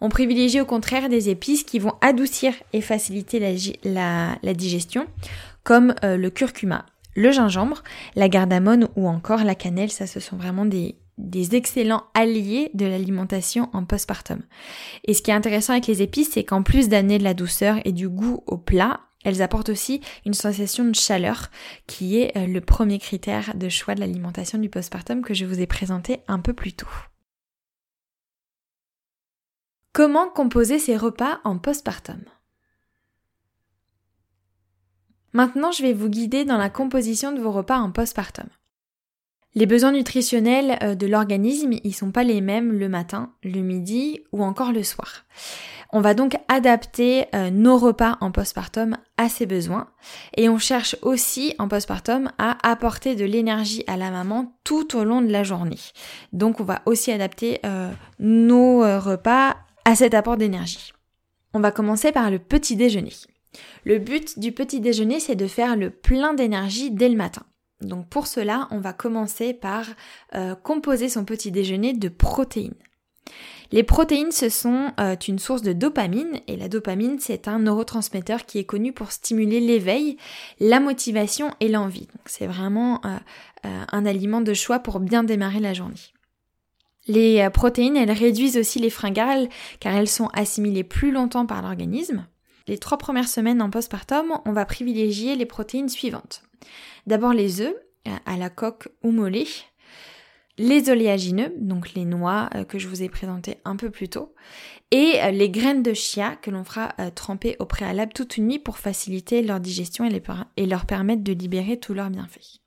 On 0.00 0.08
privilégie 0.08 0.60
au 0.60 0.64
contraire 0.64 1.08
des 1.08 1.28
épices 1.28 1.64
qui 1.64 1.78
vont 1.78 1.94
adoucir 2.00 2.54
et 2.72 2.80
faciliter 2.80 3.38
la, 3.84 4.54
digestion, 4.54 5.06
comme 5.64 5.94
euh, 6.04 6.16
le 6.16 6.30
curcuma, 6.30 6.86
le 7.14 7.32
gingembre, 7.32 7.82
la 8.14 8.28
gardamone 8.28 8.88
ou 8.96 9.08
encore 9.08 9.44
la 9.44 9.54
cannelle, 9.54 9.90
ça 9.90 10.06
ce 10.06 10.20
sont 10.20 10.36
vraiment 10.36 10.64
des, 10.64 10.96
des 11.20 11.54
excellents 11.54 12.04
alliés 12.14 12.70
de 12.74 12.86
l'alimentation 12.86 13.70
en 13.72 13.84
postpartum. 13.84 14.42
Et 15.04 15.14
ce 15.14 15.22
qui 15.22 15.30
est 15.30 15.34
intéressant 15.34 15.72
avec 15.72 15.86
les 15.86 16.02
épices, 16.02 16.32
c'est 16.32 16.44
qu'en 16.44 16.62
plus 16.62 16.88
d'amener 16.88 17.18
de 17.18 17.24
la 17.24 17.34
douceur 17.34 17.78
et 17.84 17.92
du 17.92 18.08
goût 18.08 18.42
au 18.46 18.56
plat, 18.56 19.00
elles 19.24 19.42
apportent 19.42 19.68
aussi 19.68 20.00
une 20.24 20.34
sensation 20.34 20.84
de 20.84 20.94
chaleur 20.94 21.50
qui 21.86 22.18
est 22.18 22.36
euh, 22.36 22.46
le 22.46 22.60
premier 22.60 22.98
critère 22.98 23.54
de 23.54 23.68
choix 23.68 23.94
de 23.94 24.00
l'alimentation 24.00 24.58
du 24.58 24.70
postpartum 24.70 25.22
que 25.22 25.34
je 25.34 25.44
vous 25.44 25.60
ai 25.60 25.66
présenté 25.66 26.20
un 26.26 26.38
peu 26.38 26.54
plus 26.54 26.72
tôt. 26.72 26.88
Comment 29.92 30.28
composer 30.28 30.78
ces 30.78 30.96
repas 30.96 31.40
en 31.44 31.58
postpartum? 31.58 32.20
Maintenant, 35.32 35.70
je 35.70 35.82
vais 35.82 35.92
vous 35.92 36.08
guider 36.08 36.44
dans 36.44 36.58
la 36.58 36.70
composition 36.70 37.32
de 37.32 37.40
vos 37.40 37.52
repas 37.52 37.78
en 37.78 37.92
postpartum. 37.92 38.48
Les 39.56 39.66
besoins 39.66 39.90
nutritionnels 39.90 40.78
euh, 40.82 40.94
de 40.94 41.08
l'organisme, 41.08 41.72
ils 41.82 41.94
sont 41.94 42.12
pas 42.12 42.22
les 42.22 42.40
mêmes 42.40 42.72
le 42.72 42.88
matin, 42.88 43.32
le 43.42 43.60
midi 43.60 44.20
ou 44.30 44.44
encore 44.44 44.72
le 44.72 44.84
soir. 44.84 45.24
On 45.92 46.00
va 46.00 46.14
donc 46.14 46.36
adapter 46.46 47.24
euh, 47.34 47.50
nos 47.50 47.76
repas 47.76 48.16
en 48.20 48.30
postpartum 48.30 48.96
à 49.16 49.28
ces 49.28 49.46
besoins 49.46 49.88
et 50.36 50.48
on 50.48 50.58
cherche 50.58 50.94
aussi 51.02 51.56
en 51.58 51.66
postpartum 51.66 52.30
à 52.38 52.58
apporter 52.68 53.16
de 53.16 53.24
l'énergie 53.24 53.82
à 53.88 53.96
la 53.96 54.12
maman 54.12 54.56
tout 54.62 54.96
au 54.96 55.02
long 55.02 55.20
de 55.20 55.32
la 55.32 55.42
journée. 55.42 55.80
Donc 56.32 56.60
on 56.60 56.64
va 56.64 56.82
aussi 56.86 57.10
adapter 57.10 57.58
euh, 57.66 57.90
nos 58.20 58.82
repas 59.00 59.56
à 59.84 59.96
cet 59.96 60.14
apport 60.14 60.36
d'énergie. 60.36 60.92
On 61.54 61.60
va 61.60 61.72
commencer 61.72 62.12
par 62.12 62.30
le 62.30 62.38
petit 62.38 62.76
déjeuner. 62.76 63.12
Le 63.84 63.98
but 63.98 64.38
du 64.38 64.52
petit 64.52 64.78
déjeuner, 64.78 65.18
c'est 65.18 65.34
de 65.34 65.48
faire 65.48 65.74
le 65.74 65.90
plein 65.90 66.34
d'énergie 66.34 66.92
dès 66.92 67.08
le 67.08 67.16
matin. 67.16 67.42
Donc 67.80 68.08
pour 68.08 68.26
cela, 68.26 68.68
on 68.70 68.78
va 68.78 68.92
commencer 68.92 69.54
par 69.54 69.86
euh, 70.34 70.54
composer 70.54 71.08
son 71.08 71.24
petit 71.24 71.50
déjeuner 71.50 71.92
de 71.92 72.08
protéines. 72.08 72.74
Les 73.72 73.84
protéines, 73.84 74.32
ce 74.32 74.48
sont 74.48 74.92
euh, 74.98 75.14
une 75.28 75.38
source 75.38 75.62
de 75.62 75.72
dopamine 75.72 76.40
et 76.48 76.56
la 76.56 76.68
dopamine, 76.68 77.18
c'est 77.20 77.46
un 77.46 77.60
neurotransmetteur 77.60 78.44
qui 78.44 78.58
est 78.58 78.64
connu 78.64 78.92
pour 78.92 79.12
stimuler 79.12 79.60
l'éveil, 79.60 80.16
la 80.58 80.80
motivation 80.80 81.54
et 81.60 81.68
l'envie. 81.68 82.08
Donc 82.08 82.26
c'est 82.26 82.48
vraiment 82.48 83.00
euh, 83.04 83.16
un 83.64 84.06
aliment 84.06 84.40
de 84.40 84.54
choix 84.54 84.80
pour 84.80 84.98
bien 84.98 85.22
démarrer 85.22 85.60
la 85.60 85.72
journée. 85.72 85.94
Les 87.06 87.48
protéines, 87.50 87.96
elles 87.96 88.10
réduisent 88.10 88.58
aussi 88.58 88.78
les 88.78 88.90
fringales 88.90 89.48
car 89.78 89.94
elles 89.94 90.08
sont 90.08 90.28
assimilées 90.34 90.84
plus 90.84 91.12
longtemps 91.12 91.46
par 91.46 91.62
l'organisme. 91.62 92.26
Les 92.66 92.78
trois 92.78 92.98
premières 92.98 93.28
semaines 93.28 93.62
en 93.62 93.70
postpartum, 93.70 94.38
on 94.44 94.52
va 94.52 94.64
privilégier 94.64 95.34
les 95.34 95.46
protéines 95.46 95.88
suivantes. 95.88 96.42
D'abord 97.06 97.32
les 97.32 97.60
œufs 97.60 97.74
à 98.26 98.36
la 98.36 98.50
coque 98.50 98.88
ou 99.02 99.10
mollet, 99.10 99.46
les 100.58 100.90
oléagineux, 100.90 101.54
donc 101.58 101.94
les 101.94 102.04
noix 102.04 102.50
euh, 102.54 102.64
que 102.64 102.78
je 102.78 102.88
vous 102.88 103.02
ai 103.02 103.08
présentées 103.08 103.58
un 103.64 103.76
peu 103.76 103.90
plus 103.90 104.08
tôt, 104.08 104.34
et 104.90 105.14
euh, 105.22 105.30
les 105.30 105.48
graines 105.48 105.82
de 105.82 105.94
chia 105.94 106.36
que 106.36 106.50
l'on 106.50 106.64
fera 106.64 106.92
euh, 106.98 107.10
tremper 107.10 107.56
au 107.60 107.66
préalable 107.66 108.12
toute 108.12 108.36
une 108.36 108.48
nuit 108.48 108.58
pour 108.58 108.78
faciliter 108.78 109.42
leur 109.42 109.60
digestion 109.60 110.08
et 110.56 110.66
leur 110.66 110.86
permettre 110.86 111.22
de 111.22 111.32
libérer 111.32 111.78
tous 111.78 111.94
leurs 111.94 112.10
bienfaits. 112.10 112.60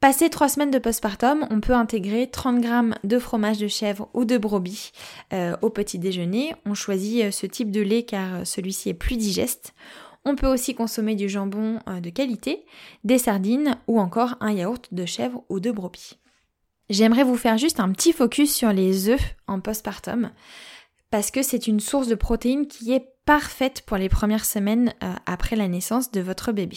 Passé 0.00 0.28
trois 0.28 0.50
semaines 0.50 0.70
de 0.70 0.78
postpartum, 0.78 1.46
on 1.50 1.60
peut 1.60 1.72
intégrer 1.72 2.30
30 2.30 2.62
g 2.62 2.68
de 3.02 3.18
fromage 3.18 3.58
de 3.58 3.66
chèvre 3.66 4.10
ou 4.12 4.26
de 4.26 4.36
brebis 4.36 4.92
euh, 5.32 5.56
au 5.62 5.70
petit 5.70 5.98
déjeuner. 5.98 6.54
On 6.66 6.74
choisit 6.74 7.24
euh, 7.24 7.30
ce 7.30 7.46
type 7.46 7.70
de 7.70 7.80
lait 7.80 8.02
car 8.02 8.34
euh, 8.34 8.44
celui-ci 8.44 8.90
est 8.90 8.94
plus 8.94 9.16
digeste. 9.16 9.74
On 10.26 10.36
peut 10.36 10.48
aussi 10.48 10.74
consommer 10.74 11.14
du 11.14 11.28
jambon 11.28 11.78
de 11.86 12.10
qualité, 12.10 12.66
des 13.04 13.16
sardines 13.16 13.78
ou 13.86 14.00
encore 14.00 14.34
un 14.40 14.52
yaourt 14.52 14.92
de 14.92 15.06
chèvre 15.06 15.44
ou 15.48 15.60
de 15.60 15.70
brebis. 15.70 16.18
J'aimerais 16.90 17.24
vous 17.24 17.36
faire 17.36 17.58
juste 17.58 17.80
un 17.80 17.90
petit 17.92 18.12
focus 18.12 18.54
sur 18.54 18.72
les 18.72 19.08
œufs 19.08 19.36
en 19.46 19.60
postpartum 19.60 20.30
parce 21.10 21.30
que 21.30 21.42
c'est 21.42 21.66
une 21.66 21.80
source 21.80 22.08
de 22.08 22.14
protéines 22.14 22.66
qui 22.66 22.92
est 22.92 23.08
parfaite 23.24 23.82
pour 23.86 23.96
les 23.96 24.08
premières 24.08 24.44
semaines 24.44 24.92
euh, 25.02 25.12
après 25.26 25.56
la 25.56 25.68
naissance 25.68 26.10
de 26.10 26.20
votre 26.20 26.52
bébé. 26.52 26.76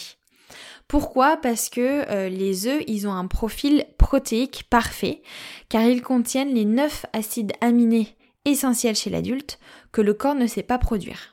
Pourquoi? 0.88 1.36
Parce 1.36 1.68
que 1.68 2.08
euh, 2.10 2.28
les 2.28 2.66
œufs, 2.66 2.82
ils 2.86 3.06
ont 3.06 3.12
un 3.12 3.26
profil 3.26 3.84
protéique 3.98 4.64
parfait, 4.70 5.22
car 5.68 5.82
ils 5.82 6.02
contiennent 6.02 6.54
les 6.54 6.64
9 6.64 7.06
acides 7.12 7.52
aminés 7.60 8.16
essentiels 8.44 8.96
chez 8.96 9.10
l'adulte 9.10 9.58
que 9.92 10.00
le 10.00 10.14
corps 10.14 10.34
ne 10.34 10.46
sait 10.46 10.62
pas 10.62 10.78
produire. 10.78 11.32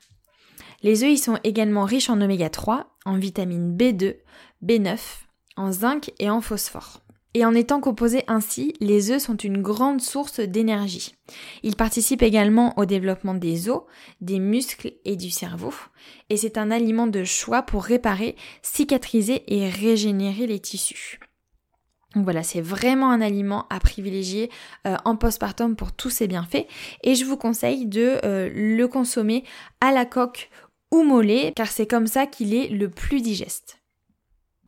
Les 0.84 1.04
œufs, 1.04 1.18
sont 1.18 1.40
également 1.44 1.86
riches 1.86 2.10
en 2.10 2.22
oméga 2.22 2.50
3, 2.50 2.98
en 3.06 3.18
vitamine 3.18 3.76
B2, 3.76 4.18
B9, 4.64 5.00
en 5.56 5.72
zinc 5.72 6.12
et 6.20 6.30
en 6.30 6.42
phosphore. 6.42 7.02
Et 7.34 7.46
en 7.46 7.54
étant 7.54 7.82
composés 7.82 8.24
ainsi, 8.28 8.74
les 8.80 9.12
œufs 9.12 9.22
sont 9.22 9.36
une 9.36 9.62
grande 9.62 10.02
source 10.02 10.40
d'énergie. 10.40 11.16
Ils 11.62 11.76
participent 11.76 12.24
également 12.24 12.74
au 12.80 12.86
développement 12.86 13.36
des 13.36 13.70
os, 13.70 13.84
des 14.22 14.40
muscles 14.40 14.94
et 15.06 15.16
du 15.16 15.30
cerveau. 15.30 15.74
Et 16.30 16.38
c'est 16.38 16.58
un 16.58 16.72
aliment 16.72 17.06
de 17.06 17.24
choix 17.24 17.62
pour 17.62 17.84
réparer, 17.84 18.36
cicatriser 18.62 19.44
et 19.48 19.70
régénérer 19.70 20.48
les 20.48 20.60
tissus. 20.60 21.20
Donc 22.16 22.24
voilà, 22.24 22.42
c'est 22.42 22.62
vraiment 22.62 23.12
un 23.12 23.22
aliment 23.22 23.68
à 23.70 23.80
privilégier 23.80 24.50
euh, 24.88 24.96
en 25.06 25.16
postpartum 25.16 25.76
pour 25.76 25.92
tous 25.92 26.10
ses 26.10 26.28
bienfaits. 26.28 26.66
Et 27.04 27.14
je 27.14 27.26
vous 27.26 27.38
conseille 27.38 27.86
de 27.86 28.18
euh, 28.24 28.50
le 28.52 28.88
consommer 28.88 29.44
à 29.82 29.92
la 29.92 30.06
coque 30.06 30.50
ou 30.92 31.04
mollet, 31.04 31.54
car 31.56 31.68
c'est 31.68 31.88
comme 31.88 32.08
ça 32.08 32.26
qu'il 32.26 32.54
est 32.54 32.70
le 32.70 32.90
plus 32.90 33.22
digeste. 33.22 33.80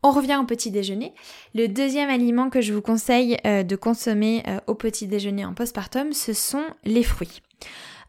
On 0.02 0.12
revient 0.12 0.38
au 0.40 0.46
petit 0.46 0.70
déjeuner. 0.70 1.12
Le 1.54 1.68
deuxième 1.68 2.08
aliment 2.08 2.48
que 2.48 2.62
je 2.62 2.72
vous 2.72 2.80
conseille 2.80 3.36
euh, 3.46 3.62
de 3.62 3.76
consommer 3.76 4.42
euh, 4.48 4.58
au 4.66 4.74
petit 4.74 5.06
déjeuner 5.06 5.44
en 5.44 5.52
postpartum, 5.52 6.12
ce 6.12 6.32
sont 6.32 6.64
les 6.84 7.02
fruits. 7.02 7.42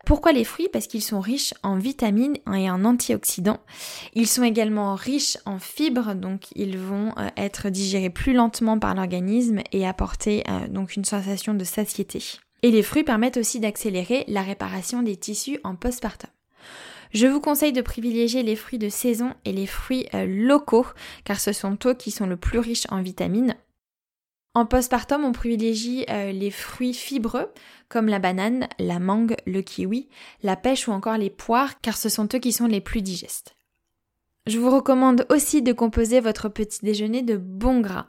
Pourquoi 0.05 0.31
les 0.31 0.45
fruits? 0.45 0.69
Parce 0.71 0.87
qu'ils 0.87 1.03
sont 1.03 1.19
riches 1.19 1.53
en 1.63 1.77
vitamines 1.77 2.37
et 2.55 2.71
en 2.71 2.85
antioxydants. 2.85 3.59
Ils 4.13 4.27
sont 4.27 4.43
également 4.43 4.95
riches 4.95 5.37
en 5.45 5.59
fibres, 5.59 6.15
donc 6.15 6.45
ils 6.55 6.77
vont 6.77 7.13
euh, 7.17 7.29
être 7.35 7.69
digérés 7.69 8.09
plus 8.09 8.33
lentement 8.33 8.79
par 8.79 8.95
l'organisme 8.95 9.59
et 9.73 9.85
apporter 9.85 10.43
donc 10.69 10.95
une 10.95 11.05
sensation 11.05 11.53
de 11.53 11.63
satiété. 11.63 12.23
Et 12.63 12.71
les 12.71 12.83
fruits 12.83 13.03
permettent 13.03 13.37
aussi 13.37 13.59
d'accélérer 13.59 14.23
la 14.27 14.41
réparation 14.41 15.03
des 15.03 15.17
tissus 15.17 15.59
en 15.63 15.75
postpartum. 15.75 16.29
Je 17.13 17.27
vous 17.27 17.41
conseille 17.41 17.73
de 17.73 17.81
privilégier 17.81 18.41
les 18.41 18.55
fruits 18.55 18.79
de 18.79 18.89
saison 18.89 19.33
et 19.43 19.51
les 19.51 19.67
fruits 19.67 20.07
euh, 20.13 20.25
locaux, 20.25 20.87
car 21.25 21.39
ce 21.39 21.51
sont 21.51 21.77
eux 21.85 21.93
qui 21.93 22.11
sont 22.11 22.25
le 22.25 22.37
plus 22.37 22.59
riches 22.59 22.87
en 22.89 23.01
vitamines. 23.01 23.55
En 24.53 24.65
postpartum, 24.65 25.23
on 25.23 25.31
privilégie 25.31 26.05
euh, 26.09 26.31
les 26.31 26.51
fruits 26.51 26.93
fibreux 26.93 27.49
comme 27.89 28.07
la 28.07 28.19
banane, 28.19 28.67
la 28.79 28.99
mangue, 28.99 29.35
le 29.45 29.61
kiwi, 29.61 30.09
la 30.43 30.55
pêche 30.55 30.87
ou 30.87 30.91
encore 30.91 31.17
les 31.17 31.29
poires, 31.29 31.79
car 31.81 31.97
ce 31.97 32.09
sont 32.09 32.27
eux 32.33 32.39
qui 32.39 32.51
sont 32.51 32.67
les 32.67 32.81
plus 32.81 33.01
digestes. 33.01 33.55
Je 34.47 34.59
vous 34.59 34.71
recommande 34.71 35.25
aussi 35.29 35.61
de 35.61 35.73
composer 35.73 36.19
votre 36.19 36.49
petit 36.49 36.79
déjeuner 36.83 37.21
de 37.21 37.37
bons 37.37 37.79
gras. 37.79 38.07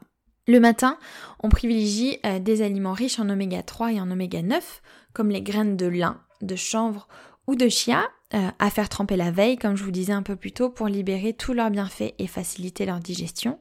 Le 0.48 0.58
matin, 0.58 0.98
on 1.40 1.48
privilégie 1.48 2.18
euh, 2.26 2.40
des 2.40 2.62
aliments 2.62 2.92
riches 2.92 3.20
en 3.20 3.28
oméga 3.28 3.62
3 3.62 3.92
et 3.92 4.00
en 4.00 4.10
oméga 4.10 4.42
9, 4.42 4.82
comme 5.12 5.30
les 5.30 5.42
graines 5.42 5.76
de 5.76 5.86
lin, 5.86 6.20
de 6.40 6.56
chanvre 6.56 7.06
ou 7.46 7.54
de 7.54 7.68
chia, 7.68 8.08
euh, 8.34 8.50
à 8.58 8.70
faire 8.70 8.88
tremper 8.88 9.16
la 9.16 9.30
veille, 9.30 9.56
comme 9.56 9.76
je 9.76 9.84
vous 9.84 9.90
disais 9.90 10.12
un 10.12 10.22
peu 10.22 10.36
plus 10.36 10.52
tôt, 10.52 10.70
pour 10.70 10.88
libérer 10.88 11.32
tous 11.32 11.52
leurs 11.52 11.70
bienfaits 11.70 12.14
et 12.18 12.26
faciliter 12.26 12.86
leur 12.86 12.98
digestion. 12.98 13.58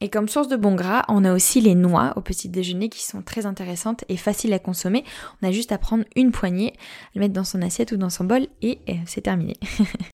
Et 0.00 0.08
comme 0.08 0.28
source 0.28 0.48
de 0.48 0.56
bon 0.56 0.74
gras, 0.74 1.04
on 1.08 1.24
a 1.26 1.34
aussi 1.34 1.60
les 1.60 1.74
noix 1.74 2.14
au 2.16 2.22
petit 2.22 2.48
déjeuner 2.48 2.88
qui 2.88 3.04
sont 3.04 3.20
très 3.20 3.44
intéressantes 3.44 4.04
et 4.08 4.16
faciles 4.16 4.54
à 4.54 4.58
consommer. 4.58 5.04
On 5.42 5.48
a 5.48 5.52
juste 5.52 5.72
à 5.72 5.78
prendre 5.78 6.04
une 6.16 6.32
poignée, 6.32 6.72
le 7.14 7.20
mettre 7.20 7.34
dans 7.34 7.44
son 7.44 7.60
assiette 7.60 7.92
ou 7.92 7.98
dans 7.98 8.08
son 8.08 8.24
bol 8.24 8.46
et 8.62 8.78
euh, 8.88 8.94
c'est 9.04 9.20
terminé. 9.20 9.56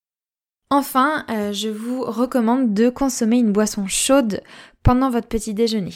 enfin, 0.71 1.25
euh, 1.31 1.52
je 1.52 1.69
vous 1.69 2.02
recommande 2.02 2.75
de 2.75 2.88
consommer 2.88 3.38
une 3.38 3.52
boisson 3.52 3.87
chaude 3.87 4.43
pendant 4.83 5.11
votre 5.11 5.28
petit 5.28 5.55
déjeuner. 5.55 5.95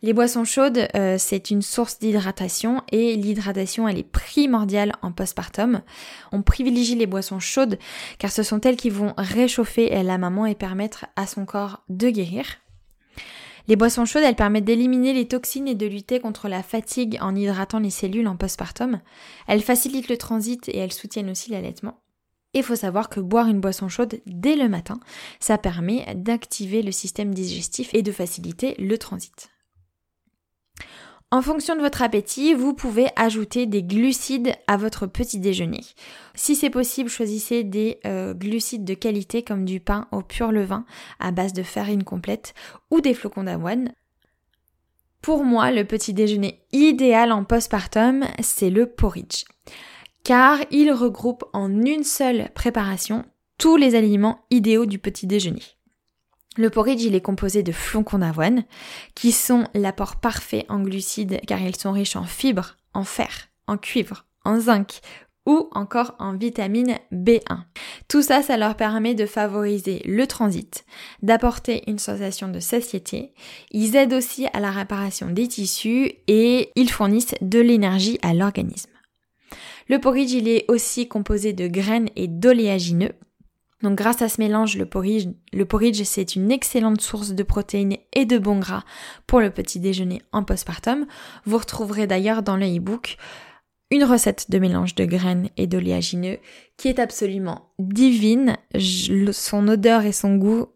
Les 0.00 0.12
boissons 0.12 0.44
chaudes, 0.44 0.86
euh, 0.94 1.16
c'est 1.18 1.50
une 1.50 1.62
source 1.62 1.98
d'hydratation 1.98 2.82
et 2.92 3.16
l'hydratation, 3.16 3.88
elle 3.88 3.98
est 3.98 4.04
primordiale 4.04 4.92
en 5.02 5.10
postpartum. 5.10 5.82
On 6.30 6.42
privilégie 6.42 6.94
les 6.94 7.06
boissons 7.06 7.40
chaudes 7.40 7.78
car 8.18 8.30
ce 8.30 8.44
sont 8.44 8.60
elles 8.60 8.76
qui 8.76 8.90
vont 8.90 9.12
réchauffer 9.18 9.90
la 10.04 10.16
maman 10.16 10.46
et 10.46 10.54
permettre 10.54 11.06
à 11.16 11.26
son 11.26 11.46
corps 11.46 11.82
de 11.88 12.10
guérir. 12.10 12.46
Les 13.66 13.74
boissons 13.74 14.04
chaudes, 14.04 14.22
elles 14.22 14.36
permettent 14.36 14.64
d'éliminer 14.64 15.12
les 15.12 15.26
toxines 15.26 15.66
et 15.66 15.74
de 15.74 15.86
lutter 15.86 16.20
contre 16.20 16.48
la 16.48 16.62
fatigue 16.62 17.18
en 17.20 17.34
hydratant 17.34 17.80
les 17.80 17.90
cellules 17.90 18.28
en 18.28 18.36
postpartum. 18.36 19.00
Elles 19.48 19.62
facilitent 19.62 20.08
le 20.08 20.16
transit 20.16 20.68
et 20.68 20.78
elles 20.78 20.92
soutiennent 20.92 21.30
aussi 21.30 21.50
l'allaitement. 21.50 22.00
Il 22.54 22.62
faut 22.62 22.76
savoir 22.76 23.08
que 23.08 23.20
boire 23.20 23.48
une 23.48 23.60
boisson 23.60 23.88
chaude 23.88 24.20
dès 24.26 24.54
le 24.54 24.68
matin, 24.68 25.00
ça 25.40 25.58
permet 25.58 26.06
d'activer 26.14 26.82
le 26.82 26.92
système 26.92 27.34
digestif 27.34 27.90
et 27.94 28.02
de 28.02 28.12
faciliter 28.12 28.74
le 28.78 28.96
transit. 28.96 29.50
En 31.30 31.42
fonction 31.42 31.76
de 31.76 31.82
votre 31.82 32.00
appétit, 32.00 32.54
vous 32.54 32.72
pouvez 32.72 33.08
ajouter 33.14 33.66
des 33.66 33.82
glucides 33.82 34.54
à 34.66 34.78
votre 34.78 35.06
petit 35.06 35.38
déjeuner. 35.38 35.82
Si 36.34 36.56
c'est 36.56 36.70
possible, 36.70 37.10
choisissez 37.10 37.64
des 37.64 38.00
euh, 38.06 38.32
glucides 38.32 38.84
de 38.84 38.94
qualité 38.94 39.42
comme 39.42 39.66
du 39.66 39.78
pain 39.78 40.08
au 40.10 40.22
pur 40.22 40.52
levain 40.52 40.86
à 41.20 41.30
base 41.30 41.52
de 41.52 41.62
farine 41.62 42.02
complète 42.02 42.54
ou 42.90 43.02
des 43.02 43.12
flocons 43.12 43.44
d'avoine. 43.44 43.92
Pour 45.20 45.44
moi, 45.44 45.70
le 45.70 45.84
petit 45.84 46.14
déjeuner 46.14 46.62
idéal 46.72 47.32
en 47.32 47.44
postpartum, 47.44 48.24
c'est 48.40 48.70
le 48.70 48.86
porridge. 48.86 49.44
Car 50.24 50.58
il 50.70 50.90
regroupe 50.92 51.44
en 51.52 51.70
une 51.84 52.04
seule 52.04 52.48
préparation 52.54 53.26
tous 53.58 53.76
les 53.76 53.94
aliments 53.96 54.46
idéaux 54.50 54.86
du 54.86 54.98
petit 54.98 55.26
déjeuner. 55.26 55.62
Le 56.56 56.70
porridge, 56.70 57.02
il 57.02 57.14
est 57.14 57.20
composé 57.20 57.62
de 57.62 57.72
flocons 57.72 58.18
d'avoine, 58.18 58.64
qui 59.14 59.32
sont 59.32 59.66
l'apport 59.74 60.16
parfait 60.16 60.66
en 60.68 60.80
glucides 60.80 61.40
car 61.46 61.60
ils 61.60 61.76
sont 61.76 61.92
riches 61.92 62.16
en 62.16 62.24
fibres, 62.24 62.76
en 62.94 63.04
fer, 63.04 63.48
en 63.66 63.76
cuivre, 63.76 64.26
en 64.44 64.58
zinc 64.58 65.00
ou 65.48 65.70
encore 65.72 66.14
en 66.18 66.36
vitamine 66.36 66.98
B1. 67.10 67.62
Tout 68.06 68.20
ça, 68.20 68.42
ça 68.42 68.58
leur 68.58 68.76
permet 68.76 69.14
de 69.14 69.24
favoriser 69.24 70.02
le 70.04 70.26
transit, 70.26 70.84
d'apporter 71.22 71.84
une 71.86 71.98
sensation 71.98 72.48
de 72.48 72.60
satiété. 72.60 73.32
Ils 73.70 73.96
aident 73.96 74.12
aussi 74.12 74.46
à 74.52 74.60
la 74.60 74.70
réparation 74.70 75.30
des 75.30 75.48
tissus 75.48 76.12
et 76.26 76.70
ils 76.76 76.90
fournissent 76.90 77.34
de 77.40 77.60
l'énergie 77.60 78.18
à 78.20 78.34
l'organisme. 78.34 78.90
Le 79.88 79.98
porridge, 79.98 80.32
il 80.32 80.48
est 80.48 80.66
aussi 80.68 81.08
composé 81.08 81.54
de 81.54 81.66
graines 81.66 82.10
et 82.14 82.28
d'oléagineux 82.28 83.12
donc 83.82 83.96
grâce 83.96 84.22
à 84.22 84.28
ce 84.28 84.40
mélange, 84.40 84.76
le 84.76 84.86
porridge, 84.86 85.28
le 85.52 85.64
porridge 85.64 86.02
c'est 86.02 86.34
une 86.34 86.50
excellente 86.50 87.00
source 87.00 87.30
de 87.30 87.42
protéines 87.42 87.96
et 88.12 88.24
de 88.24 88.38
bons 88.38 88.58
gras 88.58 88.84
pour 89.26 89.40
le 89.40 89.50
petit 89.50 89.78
déjeuner 89.78 90.20
en 90.32 90.42
postpartum. 90.42 91.06
Vous 91.44 91.58
retrouverez 91.58 92.06
d'ailleurs 92.06 92.42
dans 92.42 92.56
le 92.56 92.66
e-book 92.66 93.16
une 93.90 94.04
recette 94.04 94.50
de 94.50 94.58
mélange 94.58 94.94
de 94.94 95.04
graines 95.04 95.48
et 95.56 95.66
d'oléagineux 95.66 96.38
qui 96.76 96.88
est 96.88 96.98
absolument 96.98 97.70
divine. 97.78 98.56
son 99.32 99.68
odeur 99.68 100.04
et 100.04 100.12
son 100.12 100.36
goût, 100.36 100.66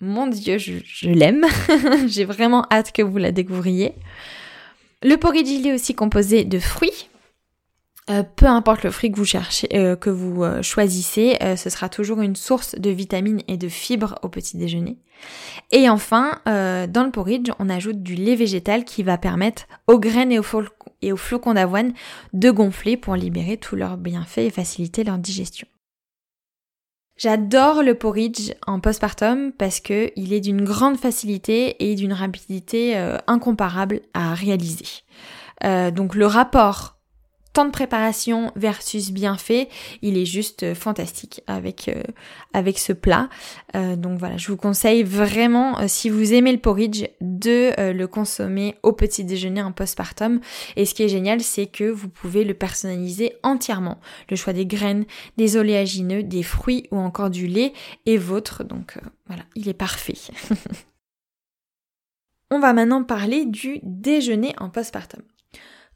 mon 0.00 0.26
dieu, 0.26 0.58
je, 0.58 0.74
je 0.84 1.08
l'aime. 1.08 1.46
J'ai 2.06 2.24
vraiment 2.24 2.66
hâte 2.70 2.92
que 2.92 3.02
vous 3.02 3.18
la 3.18 3.32
découvriez. 3.32 3.94
Le 5.02 5.16
porridge 5.16 5.48
il 5.48 5.66
est 5.66 5.74
aussi 5.74 5.94
composé 5.94 6.44
de 6.44 6.58
fruits, 6.58 7.08
euh, 8.10 8.24
peu 8.24 8.46
importe 8.46 8.82
le 8.82 8.90
fruit 8.90 9.12
que 9.12 9.16
vous 9.16 9.24
cherchez, 9.24 9.68
euh, 9.74 9.94
que 9.94 10.10
vous 10.10 10.42
euh, 10.42 10.60
choisissez, 10.60 11.38
ce 11.56 11.70
sera 11.70 11.88
toujours 11.88 12.20
une 12.20 12.34
source 12.34 12.74
de 12.74 12.90
vitamines 12.90 13.42
et 13.46 13.56
de 13.56 13.68
fibres 13.68 14.18
au 14.22 14.28
petit 14.28 14.56
déjeuner. 14.56 14.98
Et 15.70 15.88
enfin, 15.88 16.40
dans 16.46 17.04
le 17.04 17.10
porridge, 17.10 17.50
on 17.60 17.68
ajoute 17.68 18.02
du 18.02 18.16
lait 18.16 18.34
végétal 18.34 18.84
qui 18.84 19.04
va 19.04 19.18
permettre 19.18 19.64
aux 19.86 20.00
graines 20.00 20.32
et 20.32 20.40
aux, 20.40 20.44
et 21.00 21.12
aux 21.12 21.16
flocons 21.16 21.54
d'avoine 21.54 21.92
de 22.32 22.50
gonfler 22.50 22.96
pour 22.96 23.14
libérer 23.14 23.56
tous 23.56 23.76
leurs 23.76 23.96
bienfaits 23.96 24.38
et 24.38 24.50
faciliter 24.50 25.04
leur 25.04 25.18
digestion. 25.18 25.68
J'adore 27.16 27.84
le 27.84 27.94
porridge 27.94 28.52
en 28.66 28.80
postpartum 28.80 29.52
parce 29.52 29.78
que 29.78 30.10
il 30.16 30.32
est 30.32 30.40
d'une 30.40 30.64
grande 30.64 30.96
facilité 30.96 31.76
et 31.78 31.94
d'une 31.94 32.12
rapidité 32.12 32.96
incomparable 33.28 34.00
à 34.12 34.34
réaliser. 34.34 35.04
donc 35.62 36.16
le 36.16 36.26
rapport 36.26 36.91
temps 37.52 37.64
de 37.64 37.70
préparation 37.70 38.52
versus 38.56 39.10
bien 39.10 39.36
fait, 39.36 39.68
il 40.00 40.16
est 40.16 40.24
juste 40.24 40.62
euh, 40.62 40.74
fantastique 40.74 41.42
avec 41.46 41.88
euh, 41.88 42.02
avec 42.52 42.78
ce 42.78 42.92
plat. 42.92 43.28
Euh, 43.76 43.96
donc 43.96 44.18
voilà, 44.18 44.36
je 44.36 44.48
vous 44.48 44.56
conseille 44.56 45.02
vraiment 45.02 45.86
si 45.88 46.10
vous 46.10 46.32
aimez 46.34 46.52
le 46.52 46.58
porridge 46.58 47.04
de 47.20 47.92
le 47.92 48.06
consommer 48.06 48.76
au 48.82 48.92
petit 48.92 49.24
déjeuner 49.24 49.62
en 49.62 49.72
postpartum. 49.72 50.40
Et 50.76 50.84
ce 50.84 50.94
qui 50.94 51.02
est 51.02 51.08
génial, 51.08 51.40
c'est 51.40 51.66
que 51.66 51.84
vous 51.84 52.08
pouvez 52.08 52.44
le 52.44 52.54
personnaliser 52.54 53.34
entièrement. 53.42 54.00
Le 54.28 54.36
choix 54.36 54.52
des 54.52 54.66
graines, 54.66 55.06
des 55.36 55.56
oléagineux, 55.56 56.22
des 56.22 56.42
fruits 56.42 56.88
ou 56.90 56.98
encore 56.98 57.30
du 57.30 57.46
lait 57.46 57.72
est 58.06 58.18
vôtre. 58.18 58.64
Donc 58.64 58.98
voilà, 59.26 59.42
il 59.54 59.68
est 59.68 59.74
parfait. 59.74 60.18
On 62.50 62.58
va 62.58 62.74
maintenant 62.74 63.02
parler 63.02 63.46
du 63.46 63.80
déjeuner 63.82 64.54
en 64.58 64.68
postpartum. 64.68 65.22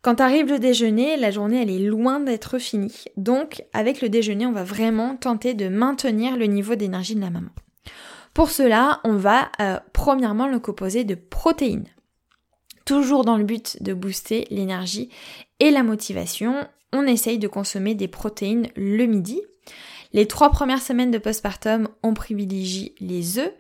Quand 0.07 0.21
arrive 0.21 0.47
le 0.47 0.61
déjeuner, 0.61 1.17
la 1.17 1.33
journée 1.33 1.61
elle 1.61 1.69
est 1.69 1.81
loin 1.81 2.21
d'être 2.21 2.61
finie. 2.61 3.07
Donc 3.17 3.65
avec 3.73 4.01
le 4.01 4.09
déjeuner, 4.09 4.47
on 4.47 4.53
va 4.53 4.63
vraiment 4.63 5.17
tenter 5.17 5.53
de 5.53 5.69
maintenir 5.69 6.37
le 6.37 6.47
niveau 6.47 6.77
d'énergie 6.77 7.17
de 7.17 7.21
la 7.21 7.31
maman. 7.31 7.51
Pour 8.33 8.53
cela, 8.53 9.01
on 9.03 9.17
va 9.17 9.51
euh, 9.59 9.81
premièrement 9.93 10.47
le 10.47 10.61
composer 10.61 11.03
de 11.03 11.17
protéines. 11.17 11.89
Toujours 12.85 13.25
dans 13.25 13.37
le 13.37 13.43
but 13.43 13.83
de 13.83 13.95
booster 13.95 14.47
l'énergie 14.49 15.11
et 15.59 15.73
la 15.73 15.83
motivation, 15.83 16.55
on 16.93 17.03
essaye 17.03 17.41
de 17.41 17.49
consommer 17.49 17.97
des 17.97 18.07
protéines 18.07 18.69
le 18.77 19.07
midi. 19.07 19.43
Les 20.13 20.29
trois 20.29 20.51
premières 20.51 20.83
semaines 20.83 21.11
de 21.11 21.19
postpartum, 21.19 21.89
on 22.05 22.15
privilégie 22.15 22.95
les 23.01 23.41
œufs 23.41 23.53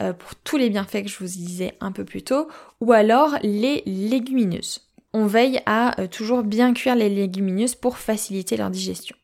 euh, 0.00 0.12
pour 0.12 0.34
tous 0.34 0.56
les 0.56 0.68
bienfaits 0.68 1.04
que 1.04 1.08
je 1.08 1.18
vous 1.20 1.26
disais 1.26 1.76
un 1.78 1.92
peu 1.92 2.04
plus 2.04 2.24
tôt, 2.24 2.48
ou 2.80 2.90
alors 2.90 3.36
les 3.44 3.84
légumineuses. 3.86 4.80
On 5.14 5.26
veille 5.26 5.60
à 5.66 6.00
euh, 6.00 6.06
toujours 6.06 6.42
bien 6.42 6.72
cuire 6.72 6.94
les 6.94 7.08
légumineuses 7.08 7.74
pour 7.74 7.98
faciliter 7.98 8.56
leur 8.56 8.70
digestion. 8.70 9.16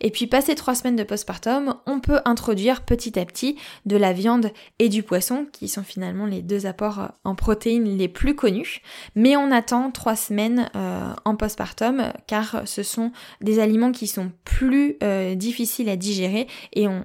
Et 0.00 0.10
puis 0.10 0.26
passé 0.26 0.54
trois 0.54 0.74
semaines 0.74 0.96
de 0.96 1.02
postpartum, 1.02 1.74
on 1.86 1.98
peut 1.98 2.20
introduire 2.26 2.84
petit 2.84 3.18
à 3.18 3.24
petit 3.24 3.56
de 3.86 3.96
la 3.96 4.12
viande 4.12 4.52
et 4.78 4.88
du 4.88 5.02
poisson, 5.02 5.46
qui 5.50 5.66
sont 5.66 5.82
finalement 5.82 6.26
les 6.26 6.42
deux 6.42 6.66
apports 6.66 7.00
euh, 7.00 7.08
en 7.24 7.34
protéines 7.34 7.96
les 7.96 8.08
plus 8.08 8.36
connus. 8.36 8.82
Mais 9.14 9.36
on 9.36 9.50
attend 9.50 9.90
trois 9.90 10.14
semaines 10.14 10.70
euh, 10.76 11.12
en 11.24 11.34
postpartum, 11.34 12.12
car 12.26 12.62
ce 12.66 12.82
sont 12.82 13.10
des 13.40 13.58
aliments 13.58 13.92
qui 13.92 14.06
sont 14.06 14.30
plus 14.44 14.98
difficiles 15.36 15.88
à 15.88 15.96
digérer 15.96 16.46
et 16.72 16.86
on, 16.88 17.04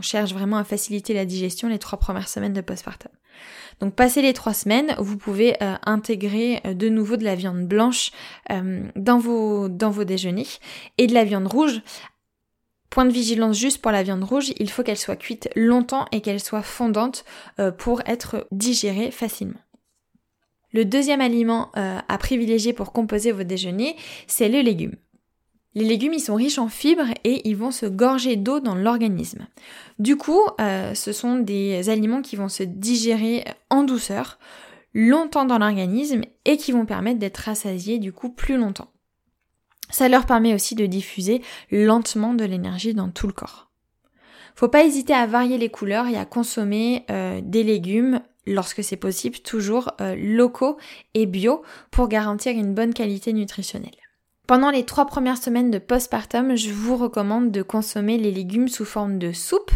cherche 0.00 0.32
vraiment 0.32 0.56
à 0.56 0.64
faciliter 0.64 1.14
la 1.14 1.24
digestion 1.24 1.68
les 1.68 1.78
trois 1.78 1.98
premières 1.98 2.28
semaines 2.28 2.52
de 2.52 2.60
postpartum. 2.60 3.10
Donc 3.82 3.94
passé 3.94 4.22
les 4.22 4.32
trois 4.32 4.54
semaines, 4.54 4.94
vous 4.98 5.18
pouvez 5.18 5.56
intégrer 5.84 6.62
de 6.64 6.88
nouveau 6.88 7.16
de 7.16 7.24
la 7.24 7.34
viande 7.34 7.66
blanche 7.66 8.12
dans, 8.48 9.18
vos, 9.18 9.68
dans 9.68 9.90
vos 9.90 10.04
déjeuners 10.04 10.46
et 10.98 11.08
de 11.08 11.14
la 11.14 11.24
viande 11.24 11.48
rouge 11.48 11.82
Point 12.92 13.06
de 13.06 13.10
vigilance 13.10 13.56
juste 13.56 13.80
pour 13.80 13.90
la 13.90 14.02
viande 14.02 14.22
rouge, 14.22 14.52
il 14.58 14.68
faut 14.68 14.82
qu'elle 14.82 14.98
soit 14.98 15.16
cuite 15.16 15.48
longtemps 15.56 16.04
et 16.12 16.20
qu'elle 16.20 16.40
soit 16.40 16.60
fondante 16.60 17.24
euh, 17.58 17.72
pour 17.72 18.02
être 18.04 18.46
digérée 18.52 19.10
facilement. 19.10 19.60
Le 20.72 20.84
deuxième 20.84 21.22
aliment 21.22 21.70
euh, 21.78 22.00
à 22.06 22.18
privilégier 22.18 22.74
pour 22.74 22.92
composer 22.92 23.32
vos 23.32 23.44
déjeuners, 23.44 23.96
c'est 24.26 24.50
les 24.50 24.62
légumes. 24.62 24.96
Les 25.74 25.84
légumes, 25.84 26.12
ils 26.12 26.20
sont 26.20 26.34
riches 26.34 26.58
en 26.58 26.68
fibres 26.68 27.14
et 27.24 27.48
ils 27.48 27.56
vont 27.56 27.70
se 27.70 27.86
gorger 27.86 28.36
d'eau 28.36 28.60
dans 28.60 28.74
l'organisme. 28.74 29.46
Du 29.98 30.16
coup, 30.16 30.40
euh, 30.60 30.94
ce 30.94 31.12
sont 31.12 31.36
des 31.36 31.88
aliments 31.88 32.20
qui 32.20 32.36
vont 32.36 32.50
se 32.50 32.62
digérer 32.62 33.44
en 33.70 33.82
douceur, 33.82 34.38
longtemps 34.92 35.46
dans 35.46 35.58
l'organisme 35.58 36.22
et 36.44 36.58
qui 36.58 36.72
vont 36.72 36.84
permettre 36.84 37.18
d'être 37.18 37.38
rassasiés 37.38 37.98
du 37.98 38.12
coup 38.12 38.28
plus 38.28 38.58
longtemps. 38.58 38.90
Ça 39.90 40.08
leur 40.08 40.26
permet 40.26 40.54
aussi 40.54 40.74
de 40.74 40.86
diffuser 40.86 41.42
lentement 41.70 42.34
de 42.34 42.44
l'énergie 42.44 42.94
dans 42.94 43.10
tout 43.10 43.26
le 43.26 43.32
corps. 43.32 43.70
Faut 44.54 44.68
pas 44.68 44.84
hésiter 44.84 45.14
à 45.14 45.26
varier 45.26 45.56
les 45.56 45.70
couleurs 45.70 46.06
et 46.08 46.16
à 46.16 46.26
consommer 46.26 47.04
euh, 47.10 47.40
des 47.42 47.62
légumes 47.62 48.20
lorsque 48.46 48.84
c'est 48.84 48.96
possible, 48.96 49.38
toujours 49.38 49.90
euh, 50.00 50.14
locaux 50.16 50.76
et 51.14 51.26
bio 51.26 51.62
pour 51.90 52.08
garantir 52.08 52.52
une 52.52 52.74
bonne 52.74 52.92
qualité 52.92 53.32
nutritionnelle. 53.32 54.01
Pendant 54.52 54.68
les 54.68 54.84
trois 54.84 55.06
premières 55.06 55.42
semaines 55.42 55.70
de 55.70 55.78
postpartum, 55.78 56.56
je 56.56 56.72
vous 56.72 56.98
recommande 56.98 57.50
de 57.50 57.62
consommer 57.62 58.18
les 58.18 58.30
légumes 58.30 58.68
sous 58.68 58.84
forme 58.84 59.18
de 59.18 59.32
soupe, 59.32 59.70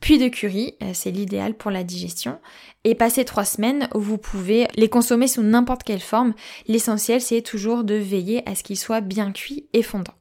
puis 0.00 0.18
de 0.18 0.26
curry, 0.26 0.74
euh, 0.82 0.90
c'est 0.92 1.12
l'idéal 1.12 1.54
pour 1.54 1.70
la 1.70 1.84
digestion. 1.84 2.40
Et 2.82 2.96
passé 2.96 3.24
trois 3.24 3.44
semaines, 3.44 3.88
vous 3.94 4.18
pouvez 4.18 4.66
les 4.74 4.88
consommer 4.88 5.28
sous 5.28 5.42
n'importe 5.42 5.84
quelle 5.84 6.00
forme. 6.00 6.34
L'essentiel, 6.66 7.20
c'est 7.20 7.42
toujours 7.42 7.84
de 7.84 7.94
veiller 7.94 8.42
à 8.50 8.56
ce 8.56 8.64
qu'ils 8.64 8.76
soient 8.76 9.02
bien 9.02 9.30
cuits 9.30 9.68
et 9.72 9.84
fondants. 9.84 10.18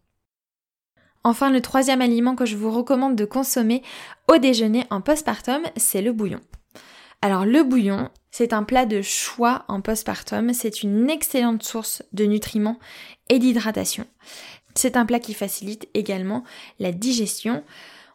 Enfin, 1.24 1.50
le 1.50 1.62
troisième 1.62 2.04
aliment 2.04 2.36
que 2.36 2.46
je 2.46 2.56
vous 2.56 2.70
recommande 2.70 3.16
de 3.16 3.26
consommer 3.26 3.82
au 4.32 4.38
déjeuner 4.38 4.84
en 4.92 5.02
postpartum, 5.02 5.64
c'est 5.76 6.04
le 6.04 6.14
bouillon. 6.14 6.42
Alors 7.22 7.46
le 7.46 7.64
bouillon, 7.64 8.10
c'est 8.30 8.54
un 8.54 8.64
plat 8.64 8.86
de 8.86 9.02
choix 9.02 9.66
en 9.68 9.82
postpartum, 9.82 10.54
c'est 10.54 10.84
une 10.84 11.10
excellente 11.10 11.64
source 11.64 12.04
de 12.14 12.26
nutriments 12.26 12.78
et 13.30 13.40
d'hydratation. 13.40 14.06
C'est 14.76 14.96
un 14.96 15.06
plat 15.06 15.20
qui 15.20 15.34
facilite 15.34 15.90
également 15.96 16.44
la 16.78 16.92
digestion. 16.92 17.64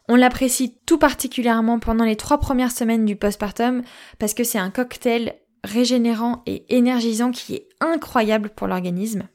On 0.07 0.15
l'apprécie 0.15 0.77
tout 0.85 0.97
particulièrement 0.97 1.79
pendant 1.79 2.05
les 2.05 2.15
trois 2.15 2.39
premières 2.39 2.71
semaines 2.71 3.05
du 3.05 3.17
postpartum 3.17 3.83
parce 4.19 4.33
que 4.33 4.45
c'est 4.45 4.59
un 4.59 4.69
cocktail 4.69 5.35
régénérant 5.65 6.41
et 6.45 6.65
énergisant 6.75 7.31
qui 7.31 7.55
est 7.55 7.67
incroyable 7.81 8.49
pour 8.49 8.67
l'organisme. 8.67 9.27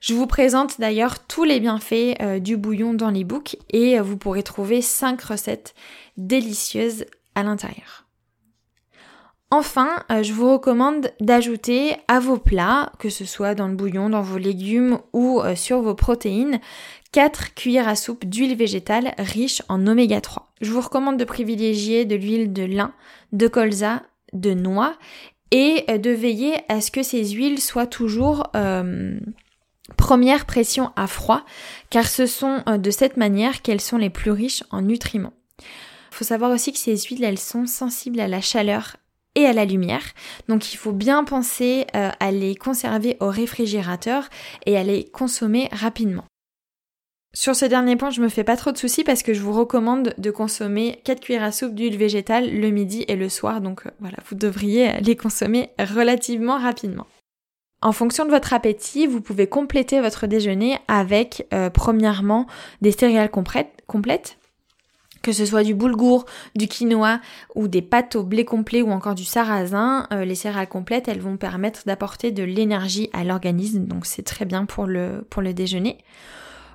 Je 0.00 0.14
vous 0.14 0.26
présente 0.26 0.80
d'ailleurs 0.80 1.26
tous 1.26 1.44
les 1.44 1.60
bienfaits 1.60 2.20
euh, 2.22 2.38
du 2.38 2.56
bouillon 2.56 2.94
dans 2.94 3.10
l'ebook 3.10 3.56
et 3.68 3.98
vous 3.98 4.16
pourrez 4.16 4.42
trouver 4.42 4.80
5 4.80 5.20
recettes 5.20 5.74
délicieuses 6.16 7.04
à 7.34 7.42
l'intérieur. 7.42 7.99
Enfin, 9.52 10.04
euh, 10.12 10.22
je 10.22 10.32
vous 10.32 10.52
recommande 10.52 11.10
d'ajouter 11.18 11.96
à 12.06 12.20
vos 12.20 12.36
plats, 12.36 12.92
que 13.00 13.08
ce 13.08 13.24
soit 13.24 13.56
dans 13.56 13.66
le 13.66 13.74
bouillon, 13.74 14.08
dans 14.08 14.22
vos 14.22 14.38
légumes 14.38 15.00
ou 15.12 15.40
euh, 15.40 15.56
sur 15.56 15.82
vos 15.82 15.96
protéines, 15.96 16.60
4 17.10 17.54
cuillères 17.54 17.88
à 17.88 17.96
soupe 17.96 18.24
d'huile 18.24 18.56
végétale 18.56 19.12
riche 19.18 19.60
en 19.68 19.88
oméga 19.88 20.20
3. 20.20 20.52
Je 20.60 20.70
vous 20.70 20.80
recommande 20.80 21.18
de 21.18 21.24
privilégier 21.24 22.04
de 22.04 22.14
l'huile 22.14 22.52
de 22.52 22.62
lin, 22.62 22.92
de 23.32 23.48
colza, 23.48 24.02
de 24.32 24.54
noix 24.54 24.94
et 25.50 25.82
euh, 25.90 25.98
de 25.98 26.10
veiller 26.10 26.54
à 26.68 26.80
ce 26.80 26.92
que 26.92 27.02
ces 27.02 27.30
huiles 27.30 27.60
soient 27.60 27.88
toujours 27.88 28.46
première 29.96 30.46
pression 30.46 30.92
à 30.94 31.08
froid 31.08 31.44
car 31.90 32.06
ce 32.06 32.26
sont 32.26 32.62
de 32.78 32.90
cette 32.92 33.16
manière 33.16 33.62
qu'elles 33.62 33.80
sont 33.80 33.98
les 33.98 34.10
plus 34.10 34.30
riches 34.30 34.62
en 34.70 34.82
nutriments. 34.82 35.32
Il 36.12 36.16
faut 36.16 36.24
savoir 36.24 36.52
aussi 36.52 36.72
que 36.72 36.78
ces 36.78 36.96
huiles, 36.96 37.24
elles 37.24 37.38
sont 37.38 37.66
sensibles 37.66 38.20
à 38.20 38.28
la 38.28 38.40
chaleur 38.40 38.96
et 39.34 39.46
à 39.46 39.52
la 39.52 39.64
lumière. 39.64 40.04
Donc 40.48 40.72
il 40.72 40.76
faut 40.76 40.92
bien 40.92 41.24
penser 41.24 41.86
à 41.92 42.30
les 42.30 42.54
conserver 42.56 43.16
au 43.20 43.28
réfrigérateur 43.28 44.28
et 44.66 44.76
à 44.76 44.82
les 44.82 45.04
consommer 45.04 45.68
rapidement. 45.72 46.24
Sur 47.32 47.54
ce 47.54 47.64
dernier 47.64 47.94
point, 47.94 48.10
je 48.10 48.20
me 48.20 48.28
fais 48.28 48.42
pas 48.42 48.56
trop 48.56 48.72
de 48.72 48.76
soucis 48.76 49.04
parce 49.04 49.22
que 49.22 49.34
je 49.34 49.40
vous 49.40 49.52
recommande 49.52 50.14
de 50.18 50.30
consommer 50.32 51.00
4 51.04 51.20
cuillères 51.20 51.44
à 51.44 51.52
soupe 51.52 51.76
d'huile 51.76 51.96
végétale 51.96 52.50
le 52.50 52.70
midi 52.70 53.04
et 53.06 53.14
le 53.14 53.28
soir. 53.28 53.60
Donc 53.60 53.86
euh, 53.86 53.90
voilà, 54.00 54.16
vous 54.28 54.34
devriez 54.34 55.00
les 55.00 55.14
consommer 55.14 55.70
relativement 55.78 56.58
rapidement. 56.58 57.06
En 57.82 57.92
fonction 57.92 58.24
de 58.24 58.30
votre 58.30 58.52
appétit, 58.52 59.06
vous 59.06 59.20
pouvez 59.20 59.46
compléter 59.46 60.00
votre 60.00 60.26
déjeuner 60.26 60.78
avec 60.88 61.46
euh, 61.54 61.70
premièrement 61.70 62.46
des 62.82 62.90
céréales 62.90 63.30
complètes, 63.30 64.38
que 65.22 65.32
ce 65.32 65.44
soit 65.44 65.62
du 65.62 65.74
boulgour, 65.74 66.26
du 66.54 66.68
quinoa 66.68 67.20
ou 67.54 67.68
des 67.68 67.82
pâtes 67.82 68.16
au 68.16 68.22
blé 68.22 68.44
complet 68.44 68.82
ou 68.82 68.90
encore 68.90 69.14
du 69.14 69.24
sarrasin, 69.24 70.06
euh, 70.12 70.24
les 70.24 70.34
céréales 70.34 70.68
complètes, 70.68 71.08
elles 71.08 71.20
vont 71.20 71.36
permettre 71.36 71.82
d'apporter 71.86 72.32
de 72.32 72.42
l'énergie 72.42 73.10
à 73.12 73.24
l'organisme, 73.24 73.84
donc 73.84 74.06
c'est 74.06 74.22
très 74.22 74.44
bien 74.44 74.64
pour 74.64 74.86
le, 74.86 75.26
pour 75.30 75.42
le 75.42 75.52
déjeuner. 75.52 75.98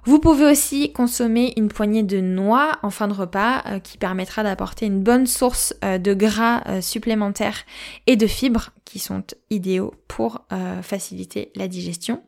Vous 0.08 0.20
pouvez 0.20 0.46
aussi 0.46 0.94
consommer 0.94 1.54
une 1.58 1.68
poignée 1.68 2.04
de 2.04 2.22
noix 2.22 2.78
en 2.84 2.92
fin 2.92 3.08
de 3.08 3.14
repas 3.14 3.64
euh, 3.66 3.80
qui 3.80 3.98
permettra 3.98 4.44
d'apporter 4.44 4.86
une 4.86 5.02
bonne 5.02 5.26
source 5.26 5.74
euh, 5.84 5.98
de 5.98 6.14
gras 6.14 6.82
supplémentaires 6.82 7.64
et 8.06 8.16
de 8.16 8.28
fibres 8.28 8.70
qui 8.86 9.00
sont 9.00 9.24
idéaux 9.50 9.94
pour 10.08 10.46
faciliter 10.84 11.52
la 11.56 11.68
digestion. 11.68 12.22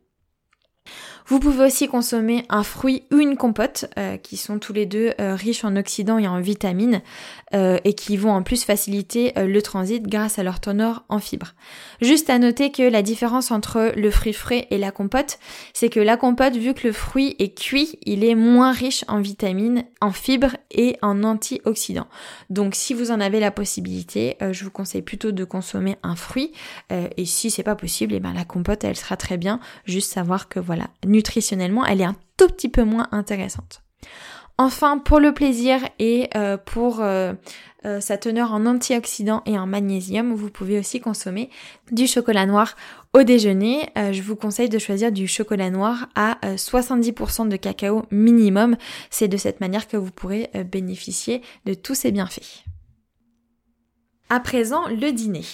Vous 1.29 1.41
pouvez 1.41 1.65
aussi 1.65 1.89
consommer 1.89 2.45
un 2.47 2.63
fruit 2.63 3.03
ou 3.11 3.17
une 3.17 3.35
compote 3.35 3.85
euh, 3.97 4.15
qui 4.15 4.37
sont 4.37 4.59
tous 4.59 4.71
les 4.71 4.85
deux 4.85 5.11
euh, 5.19 5.35
riches 5.35 5.65
en 5.65 5.75
oxydants 5.75 6.19
et 6.19 6.27
en 6.27 6.39
vitamines 6.39 7.01
euh, 7.53 7.79
et 7.83 7.95
qui 7.95 8.15
vont 8.15 8.31
en 8.31 8.43
plus 8.43 8.63
faciliter 8.63 9.33
le 9.35 9.61
transit 9.61 10.01
grâce 10.07 10.39
à 10.39 10.43
leur 10.43 10.61
teneur 10.61 11.03
en 11.09 11.19
fibres. 11.19 11.53
Juste 11.99 12.29
à 12.29 12.39
noter 12.39 12.71
que 12.71 12.83
la 12.83 13.01
différence 13.01 13.51
entre 13.51 13.91
le 13.97 14.09
fruit 14.09 14.31
frais 14.31 14.67
et 14.71 14.77
la 14.77 14.91
compote, 14.91 15.37
c'est 15.73 15.89
que 15.89 15.99
la 15.99 16.15
compote, 16.15 16.55
vu 16.55 16.73
que 16.73 16.87
le 16.87 16.93
fruit 16.93 17.35
est 17.39 17.57
cuit, 17.57 17.99
il 18.03 18.23
est 18.23 18.35
moins 18.35 18.71
riche 18.71 19.03
en 19.09 19.19
vitamines, 19.19 19.83
en 19.99 20.11
fibres 20.11 20.55
et 20.71 20.95
en 21.01 21.23
antioxydants. 21.23 22.07
Donc 22.49 22.73
si 22.73 22.93
vous 22.93 23.11
en 23.11 23.19
avez 23.19 23.41
la 23.41 23.51
possibilité, 23.51 24.37
je 24.51 24.63
vous 24.63 24.71
conseille 24.71 25.01
plutôt 25.01 25.33
de 25.33 25.43
consommer 25.43 25.97
un 26.03 26.15
fruit 26.15 26.53
et 26.89 27.25
si 27.25 27.51
c'est 27.51 27.63
pas 27.63 27.75
possible, 27.75 28.13
et 28.13 28.17
eh 28.17 28.19
ben 28.21 28.33
la 28.33 28.45
compote 28.45 28.85
elle 28.85 28.95
sera 28.95 29.17
très 29.17 29.37
bien. 29.37 29.59
Juste 29.85 30.13
savoir 30.13 30.47
que 30.47 30.59
voilà, 30.59 30.87
nutritionnellement, 31.17 31.83
elle 31.83 32.01
est 32.01 32.05
un 32.05 32.15
tout 32.37 32.47
petit 32.47 32.69
peu 32.69 32.83
moins 32.83 33.07
intéressante. 33.11 33.81
Enfin, 34.59 34.97
pour 34.97 35.19
le 35.19 35.33
plaisir 35.33 35.79
et 35.99 36.29
euh, 36.35 36.57
pour 36.57 37.01
euh, 37.01 37.33
euh, 37.85 37.99
sa 37.99 38.17
teneur 38.17 38.53
en 38.53 38.65
antioxydants 38.65 39.43
et 39.45 39.57
en 39.57 39.67
magnésium, 39.67 40.33
vous 40.33 40.49
pouvez 40.49 40.79
aussi 40.79 40.99
consommer 40.99 41.49
du 41.91 42.07
chocolat 42.07 42.45
noir 42.45 42.75
au 43.13 43.23
déjeuner. 43.23 43.89
je 43.95 44.21
vous 44.21 44.35
conseille 44.35 44.69
de 44.69 44.77
choisir 44.77 45.11
du 45.11 45.27
chocolat 45.27 45.71
noir 45.71 46.07
à 46.15 46.37
70% 46.43 47.47
de 47.49 47.55
cacao 47.55 48.05
minimum. 48.11 48.77
C'est 49.09 49.27
de 49.27 49.37
cette 49.37 49.59
manière 49.59 49.87
que 49.87 49.97
vous 49.97 50.11
pourrez 50.11 50.51
bénéficier 50.71 51.41
de 51.65 51.73
tous 51.73 51.95
ces 51.95 52.11
bienfaits. 52.11 52.63
À 54.29 54.39
présent, 54.39 54.87
le 54.89 55.11
dîner. 55.11 55.45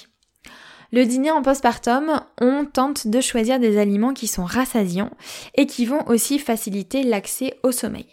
Le 0.94 1.06
dîner 1.06 1.32
en 1.32 1.42
postpartum, 1.42 2.22
on 2.40 2.66
tente 2.66 3.08
de 3.08 3.20
choisir 3.20 3.60
des 3.60 3.80
aliments 3.80 4.14
qui 4.14 4.28
sont 4.28 4.46
rassasiants 4.46 5.10
et 5.56 5.66
qui 5.66 5.88
vont 5.88 6.08
aussi 6.08 6.38
faciliter 6.38 7.02
l'accès 7.02 7.58
au 7.64 7.72
sommeil. 7.72 8.06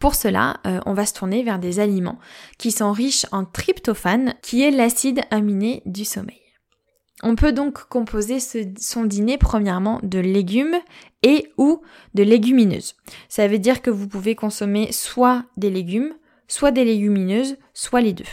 Pour 0.00 0.16
cela, 0.16 0.56
euh, 0.66 0.80
on 0.84 0.94
va 0.94 1.06
se 1.06 1.14
tourner 1.14 1.44
vers 1.44 1.60
des 1.60 1.78
aliments 1.78 2.18
qui 2.58 2.72
sont 2.72 2.90
riches 2.90 3.24
en 3.30 3.44
tryptophane, 3.44 4.34
qui 4.42 4.64
est 4.64 4.72
l'acide 4.72 5.20
aminé 5.30 5.80
du 5.86 6.04
sommeil. 6.04 6.40
On 7.22 7.36
peut 7.36 7.52
donc 7.52 7.84
composer 7.84 8.38
son 8.40 9.04
dîner 9.04 9.38
premièrement 9.38 10.00
de 10.02 10.18
légumes 10.18 10.80
et 11.22 11.52
ou 11.56 11.82
de 12.14 12.24
légumineuses. 12.24 12.96
Ça 13.28 13.46
veut 13.46 13.60
dire 13.60 13.80
que 13.80 13.90
vous 13.90 14.08
pouvez 14.08 14.34
consommer 14.34 14.90
soit 14.90 15.44
des 15.56 15.70
légumes, 15.70 16.14
soit 16.48 16.72
des 16.72 16.84
légumineuses, 16.84 17.58
soit 17.74 18.00
les 18.00 18.12
deux. 18.12 18.24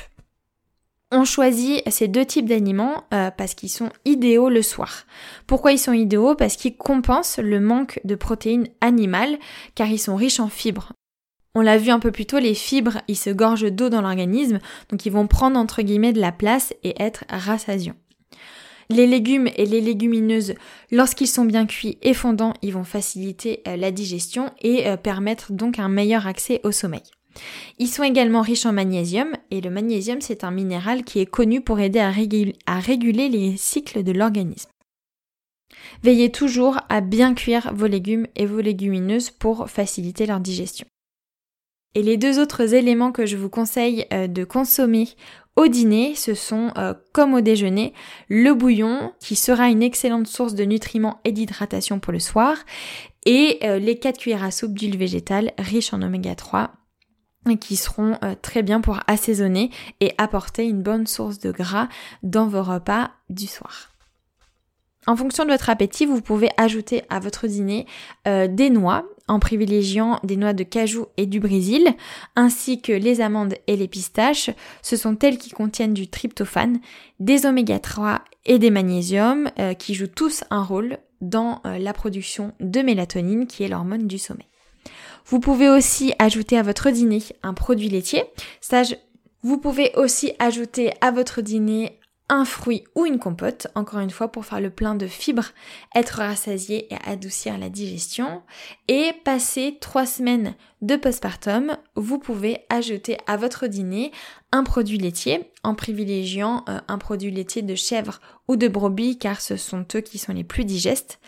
On 1.12 1.26
choisit 1.26 1.82
ces 1.90 2.08
deux 2.08 2.26
types 2.26 2.48
d'aliments 2.48 3.06
euh, 3.14 3.32
parce 3.32 3.56
qu'ils 3.56 3.72
sont 3.72 3.90
idéaux 4.06 4.50
le 4.50 4.62
soir. 4.62 5.06
Pourquoi 5.48 5.72
ils 5.72 5.80
sont 5.80 5.94
idéaux? 5.94 6.36
Parce 6.36 6.56
qu'ils 6.56 6.78
compensent 6.78 7.42
le 7.42 7.60
manque 7.60 8.00
de 8.04 8.14
protéines 8.14 8.68
animales 8.80 9.40
car 9.74 9.88
ils 9.88 9.98
sont 9.98 10.16
riches 10.16 10.40
en 10.40 10.50
fibres. 10.50 10.94
On 11.56 11.62
l'a 11.62 11.80
vu 11.80 11.90
un 11.90 11.98
peu 11.98 12.12
plus 12.12 12.28
tôt, 12.28 12.38
les 12.38 12.54
fibres, 12.54 13.02
ils 13.08 13.18
se 13.18 13.32
gorgent 13.32 13.72
d'eau 13.72 13.90
dans 13.90 14.02
l'organisme, 14.02 14.60
donc 14.90 15.08
ils 15.08 15.12
vont 15.12 15.26
prendre 15.26 15.58
entre 15.58 15.82
guillemets 15.82 16.14
de 16.14 16.22
la 16.22 16.32
place 16.32 16.76
et 16.84 17.02
être 17.02 17.26
rassasiants. 17.28 17.98
Les 18.92 19.08
légumes 19.08 19.50
et 19.56 19.66
les 19.66 19.82
légumineuses, 19.82 20.54
lorsqu'ils 20.92 21.28
sont 21.28 21.46
bien 21.46 21.66
cuits 21.66 21.98
et 22.04 22.14
fondants, 22.14 22.54
ils 22.62 22.74
vont 22.74 22.84
faciliter 22.84 23.62
euh, 23.68 23.78
la 23.78 23.92
digestion 23.92 24.52
et 24.62 24.88
euh, 24.88 24.96
permettre 24.96 25.54
donc 25.54 25.80
un 25.80 25.90
meilleur 25.90 26.28
accès 26.28 26.62
au 26.64 26.72
sommeil. 26.72 27.04
Ils 27.78 27.88
sont 27.88 28.04
également 28.04 28.42
riches 28.42 28.66
en 28.66 28.74
magnésium 28.74 29.34
et 29.52 29.62
le 29.62 29.70
magnésium 29.70 30.22
c'est 30.22 30.44
un 30.44 30.52
minéral 30.52 31.04
qui 31.04 31.20
est 31.20 31.26
connu 31.26 31.62
pour 31.62 31.80
aider 31.80 32.00
à, 32.00 32.10
réguler 32.80 33.30
les 33.30 33.58
cycles 33.58 34.04
de 34.04 34.12
l'organisme. 34.12 34.70
Veillez 36.04 36.32
toujours 36.32 36.80
à 36.90 37.02
bien 37.02 37.34
cuire 37.34 37.72
vos 37.74 37.88
légumes 37.88 38.28
et 38.36 38.46
vos 38.46 38.62
légumineuses 38.62 39.30
pour 39.30 39.70
faciliter 39.70 40.26
leur 40.26 40.40
digestion. 40.40 40.88
Et 41.96 42.04
les 42.04 42.18
deux 42.18 42.40
autres 42.40 42.74
éléments 42.76 43.12
que 43.12 43.26
je 43.26 43.36
vous 43.36 43.50
conseille 43.50 44.06
euh, 44.14 44.28
de 44.28 44.44
consommer 44.44 45.10
au 45.56 45.68
dîner, 45.68 46.16
ce 46.16 46.36
sont, 46.36 46.72
euh, 46.78 46.94
comme 47.12 47.34
au 47.34 47.42
déjeuner, 47.42 47.94
le 48.30 48.54
bouillon, 48.54 49.12
qui 49.20 49.36
sera 49.36 49.70
une 49.70 49.84
excellente 49.84 50.28
source 50.28 50.56
de 50.56 50.64
nutriments 50.64 51.20
et 51.26 51.34
d'hydratation 51.34 52.00
pour 52.00 52.14
le 52.14 52.20
soir, 52.20 52.58
et 53.26 53.60
euh, 53.64 53.78
les 53.78 54.00
4 54.00 54.20
cuillères 54.20 54.44
à 54.44 54.52
soupe 54.52 54.74
d'huile 54.74 54.98
végétale 54.98 55.52
riche 55.58 55.94
en 55.94 56.02
oméga 56.02 56.36
3, 56.36 56.72
qui 57.60 57.76
seront 57.76 58.18
très 58.42 58.64
bien 58.64 58.82
pour 58.82 59.00
assaisonner 59.08 59.72
et 60.02 60.14
apporter 60.18 60.66
une 60.66 60.84
bonne 60.84 61.08
source 61.08 61.40
de 61.40 61.52
gras 61.52 61.88
dans 62.22 62.48
vos 62.48 62.64
repas 62.64 63.12
du 63.30 63.48
soir. 63.48 63.90
En 65.08 65.16
fonction 65.16 65.46
de 65.46 65.52
votre 65.52 65.70
appétit, 65.70 66.06
vous 66.06 66.22
pouvez 66.22 66.50
ajouter 66.58 67.04
à 67.10 67.20
votre 67.20 67.48
dîner 67.48 67.88
des 68.26 68.70
noix 68.70 69.06
en 69.30 69.40
privilégiant 69.40 70.20
des 70.24 70.36
noix 70.36 70.54
de 70.54 70.64
cajou 70.64 71.06
et 71.16 71.26
du 71.26 71.40
brésil, 71.40 71.88
ainsi 72.36 72.82
que 72.82 72.92
les 72.92 73.22
amandes 73.22 73.54
et 73.68 73.78
les 73.78 73.88
pistaches. 73.88 74.50
Ce 74.82 74.98
sont 74.98 75.18
elles 75.20 75.38
qui 75.38 75.52
contiennent 75.52 75.94
du 75.94 76.08
tryptophane, 76.08 76.80
des 77.20 77.46
oméga 77.46 77.80
3 77.80 78.22
et 78.46 78.60
des 78.60 78.72
magnésiums 78.72 79.50
euh, 79.60 79.74
qui 79.74 79.94
jouent 79.94 80.08
tous 80.08 80.44
un 80.50 80.64
rôle 80.64 80.98
dans 81.22 81.62
euh, 81.66 81.78
la 81.78 81.94
production 81.94 82.54
de 82.60 82.82
mélatonine 82.82 83.46
qui 83.46 83.64
est 83.64 83.68
l'hormone 83.68 84.08
du 84.08 84.18
sommeil. 84.18 84.49
Vous 85.30 85.40
pouvez 85.40 85.70
aussi 85.70 86.12
ajouter 86.18 86.58
à 86.58 86.64
votre 86.64 86.90
dîner 86.90 87.22
un 87.44 87.54
produit 87.54 87.88
laitier. 87.88 88.24
vous 89.44 89.60
pouvez 89.60 89.92
aussi 89.96 90.34
ajouter 90.40 90.92
à 91.02 91.12
votre 91.12 91.42
dîner 91.42 92.00
un 92.30 92.46
fruit 92.46 92.84
ou 92.96 93.06
une 93.06 93.20
compote, 93.20 93.68
encore 93.76 94.00
une 94.00 94.10
fois 94.10 94.32
pour 94.32 94.46
faire 94.46 94.60
le 94.60 94.72
plein 94.72 94.96
de 94.96 95.06
fibres, 95.06 95.52
être 95.96 96.18
rassasié 96.18 96.92
et 96.92 96.98
adoucir 97.06 97.60
la 97.60 97.70
digestion. 97.70 98.42
Et 98.88 99.12
passer 99.24 99.78
trois 99.80 100.08
semaines 100.08 100.56
de 100.82 100.96
postpartum, 100.96 101.78
vous 101.96 102.18
pouvez 102.18 102.66
ajouter 102.70 103.18
à 103.28 103.38
votre 103.38 103.68
dîner 103.68 104.12
un 104.52 104.64
produit 104.64 104.98
laitier 104.98 105.52
en 105.64 105.76
privilégiant 105.76 106.64
euh, 106.70 106.80
un 106.88 106.98
produit 106.98 107.30
laitier 107.30 107.62
de 107.62 107.76
chèvre 107.76 108.20
ou 108.48 108.56
de 108.56 108.68
brebis 108.68 109.20
car 109.20 109.42
ce 109.42 109.58
sont 109.58 109.86
eux 109.96 110.02
qui 110.02 110.18
sont 110.18 110.34
les 110.34 110.44
plus 110.44 110.66
digestes. 110.66 111.20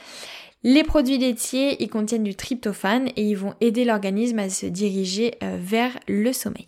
Les 0.64 0.84
produits 0.84 1.18
laitiers, 1.18 1.82
ils 1.82 1.90
contiennent 1.90 2.24
du 2.24 2.36
tryptophane 2.36 3.10
et 3.16 3.24
ils 3.24 3.38
vont 3.38 3.56
aider 3.62 3.84
l'organisme 3.84 4.38
à 4.40 4.50
se 4.50 4.68
diriger 4.68 5.36
euh, 5.42 5.58
vers 5.60 5.98
le 6.08 6.32
sommeil. 6.34 6.68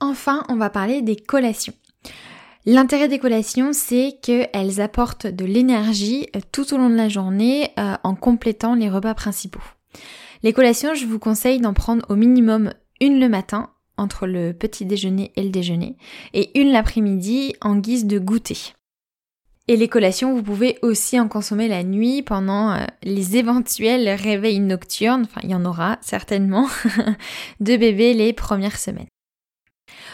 Enfin, 0.00 0.44
on 0.48 0.56
va 0.56 0.68
parler 0.68 1.02
des 1.02 1.16
collations. 1.16 1.72
L'intérêt 2.64 3.06
des 3.06 3.20
collations, 3.20 3.72
c'est 3.72 4.18
qu'elles 4.20 4.80
apportent 4.80 5.28
de 5.28 5.44
l'énergie 5.44 6.26
euh, 6.34 6.40
tout 6.50 6.74
au 6.74 6.78
long 6.78 6.90
de 6.90 6.96
la 6.96 7.08
journée 7.08 7.70
euh, 7.78 7.94
en 8.02 8.16
complétant 8.16 8.74
les 8.74 8.90
repas 8.90 9.14
principaux. 9.14 9.62
Les 10.42 10.52
collations, 10.52 10.94
je 10.94 11.06
vous 11.06 11.20
conseille 11.20 11.60
d'en 11.60 11.74
prendre 11.74 12.04
au 12.08 12.16
minimum 12.16 12.72
une 13.00 13.20
le 13.20 13.28
matin, 13.28 13.70
entre 13.96 14.26
le 14.26 14.52
petit 14.52 14.84
déjeuner 14.84 15.32
et 15.36 15.42
le 15.42 15.50
déjeuner, 15.50 15.96
et 16.34 16.58
une 16.60 16.72
l'après-midi 16.72 17.54
en 17.60 17.76
guise 17.76 18.04
de 18.04 18.18
goûter. 18.18 18.74
Et 19.68 19.76
les 19.76 19.88
collations, 19.88 20.32
vous 20.32 20.44
pouvez 20.44 20.78
aussi 20.82 21.18
en 21.18 21.26
consommer 21.26 21.66
la 21.66 21.82
nuit 21.82 22.22
pendant 22.22 22.70
euh, 22.70 22.84
les 23.02 23.36
éventuels 23.36 24.08
réveils 24.10 24.60
nocturnes, 24.60 25.22
enfin 25.24 25.40
il 25.42 25.50
y 25.50 25.54
en 25.56 25.64
aura 25.64 25.98
certainement, 26.02 26.68
de 27.60 27.76
bébés 27.76 28.14
les 28.14 28.32
premières 28.32 28.78
semaines. 28.78 29.08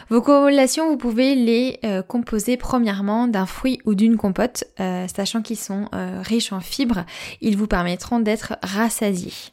Vos 0.09 0.23
collations, 0.23 0.89
vous 0.89 0.97
pouvez 0.97 1.35
les 1.35 1.79
euh, 1.85 2.03
composer 2.03 2.57
premièrement 2.57 3.29
d'un 3.29 3.45
fruit 3.45 3.79
ou 3.85 3.95
d'une 3.95 4.17
compote, 4.17 4.65
euh, 4.81 5.07
sachant 5.15 5.43
qu'ils 5.43 5.59
sont 5.59 5.89
riches 5.93 6.53
en 6.53 6.61
fibres, 6.61 7.05
ils 7.43 7.57
vous 7.59 7.67
permettront 7.67 8.21
d'être 8.21 8.57
rassasiés. 8.63 9.52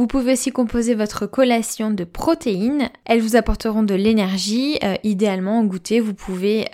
Vous 0.00 0.06
pouvez 0.06 0.32
aussi 0.32 0.50
composer 0.50 0.94
votre 0.94 1.26
collation 1.26 1.90
de 1.90 2.04
protéines. 2.04 2.88
Elles 3.04 3.20
vous 3.20 3.36
apporteront 3.36 3.82
de 3.82 3.94
l'énergie. 3.94 4.78
idéalement, 5.04 5.60
au 5.60 5.64
goûter, 5.64 6.00
vous 6.00 6.14
pouvez 6.14 6.68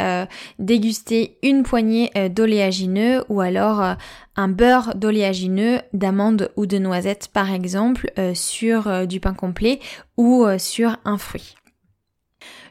déguster 0.60 1.36
une 1.42 1.64
poignée 1.64 2.12
d'oléagineux 2.30 3.24
ou 3.28 3.40
alors 3.40 3.96
un 4.36 4.46
beurre 4.46 4.94
d'oléagineux, 4.94 5.80
d'amandes 5.92 6.52
ou 6.54 6.66
de 6.66 6.78
noisettes 6.78 7.26
par 7.32 7.52
exemple, 7.52 8.12
sur 8.34 9.08
du 9.08 9.18
pain 9.18 9.34
complet 9.34 9.80
ou 10.16 10.46
sur 10.56 10.96
un 11.04 11.18
fruit. 11.18 11.56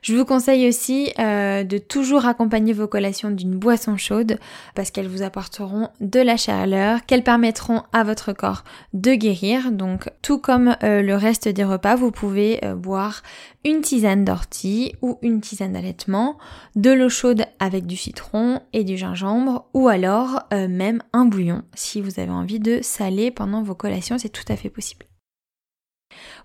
Je 0.06 0.16
vous 0.16 0.24
conseille 0.24 0.68
aussi 0.68 1.12
euh, 1.18 1.64
de 1.64 1.80
toujours 1.80 2.28
accompagner 2.28 2.74
vos 2.74 2.88
collations 2.88 3.32
d'une 3.32 3.56
boisson 3.56 3.98
chaude 3.98 4.38
parce 4.76 4.92
qu'elles 4.92 5.08
vous 5.08 5.24
apporteront 5.24 5.90
de 6.00 6.20
la 6.20 6.38
chaleur, 6.38 7.04
qu'elles 7.08 7.24
permettront 7.24 7.82
à 7.92 8.04
votre 8.04 8.32
corps 8.32 8.64
de 8.94 9.16
guérir. 9.16 9.72
Donc 9.72 10.12
tout 10.22 10.38
comme 10.38 10.76
euh, 10.84 11.02
le 11.02 11.16
reste 11.16 11.48
des 11.48 11.64
repas, 11.64 11.96
vous 11.96 12.12
pouvez 12.12 12.64
euh, 12.64 12.76
boire 12.76 13.24
une 13.64 13.82
tisane 13.82 14.24
d'ortie 14.24 14.94
ou 15.02 15.18
une 15.24 15.42
tisane 15.42 15.74
d'allaitement, 15.74 16.38
de 16.76 16.92
l'eau 16.92 17.10
chaude 17.10 17.44
avec 17.58 17.88
du 17.88 17.98
citron 17.98 18.62
et 18.74 18.84
du 18.84 18.98
gingembre 18.98 19.66
ou 19.74 19.88
alors 19.88 20.44
même 20.52 21.02
un 21.14 21.26
bouillon 21.26 21.64
si 21.74 22.00
vous 22.00 22.20
avez 22.20 22.30
envie 22.30 22.60
de 22.60 22.80
saler 22.84 23.32
pendant 23.32 23.64
vos 23.64 23.74
collations, 23.74 24.20
c'est 24.20 24.30
tout 24.30 24.46
à 24.50 24.56
fait 24.56 24.70
possible. 24.70 25.08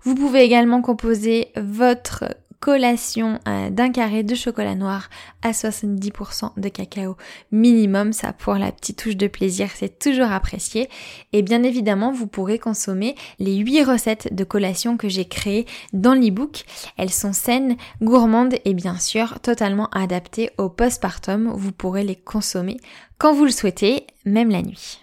Vous 0.01 0.15
pouvez 0.15 0.41
également 0.41 0.81
composer 0.81 1.49
votre 1.55 2.25
collation 2.61 3.39
euh, 3.47 3.69
d'un 3.71 3.91
carré 3.91 4.23
de 4.23 4.35
chocolat 4.35 4.75
noir 4.75 5.09
à 5.41 5.51
70% 5.51 6.51
de 6.57 6.69
cacao 6.69 7.17
minimum. 7.51 8.13
Ça 8.13 8.31
pour 8.31 8.53
la 8.53 8.71
petite 8.71 9.03
touche 9.03 9.17
de 9.17 9.27
plaisir, 9.27 9.69
c'est 9.75 9.99
toujours 9.99 10.31
apprécié. 10.31 10.87
Et 11.33 11.41
bien 11.41 11.63
évidemment, 11.63 12.13
vous 12.13 12.27
pourrez 12.27 12.59
consommer 12.59 13.15
les 13.39 13.57
8 13.57 13.83
recettes 13.83 14.33
de 14.33 14.43
collation 14.45 14.95
que 14.95 15.09
j'ai 15.09 15.25
créées 15.25 15.65
dans 15.91 16.13
l'ebook. 16.13 16.63
Elles 16.97 17.09
sont 17.09 17.33
saines, 17.33 17.75
gourmandes 18.01 18.55
et 18.63 18.73
bien 18.73 18.97
sûr 18.97 19.39
totalement 19.41 19.89
adaptées 19.91 20.51
au 20.57 20.69
postpartum. 20.69 21.51
Vous 21.53 21.71
pourrez 21.71 22.03
les 22.03 22.15
consommer 22.15 22.77
quand 23.17 23.33
vous 23.33 23.45
le 23.45 23.51
souhaitez, 23.51 24.05
même 24.25 24.51
la 24.51 24.61
nuit. 24.61 25.01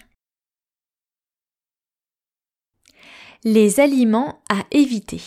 Les 3.43 3.79
aliments 3.79 4.41
à 4.49 4.63
éviter. 4.71 5.21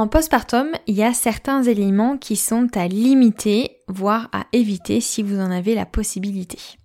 En 0.00 0.08
postpartum, 0.08 0.70
il 0.86 0.94
y 0.94 1.02
a 1.02 1.12
certains 1.12 1.62
éléments 1.62 2.16
qui 2.16 2.34
sont 2.34 2.68
à 2.74 2.88
limiter, 2.88 3.82
voire 3.86 4.30
à 4.32 4.46
éviter 4.54 5.02
si 5.02 5.22
vous 5.22 5.38
en 5.38 5.50
avez 5.50 5.74
la 5.74 5.84
possibilité. 5.84 6.79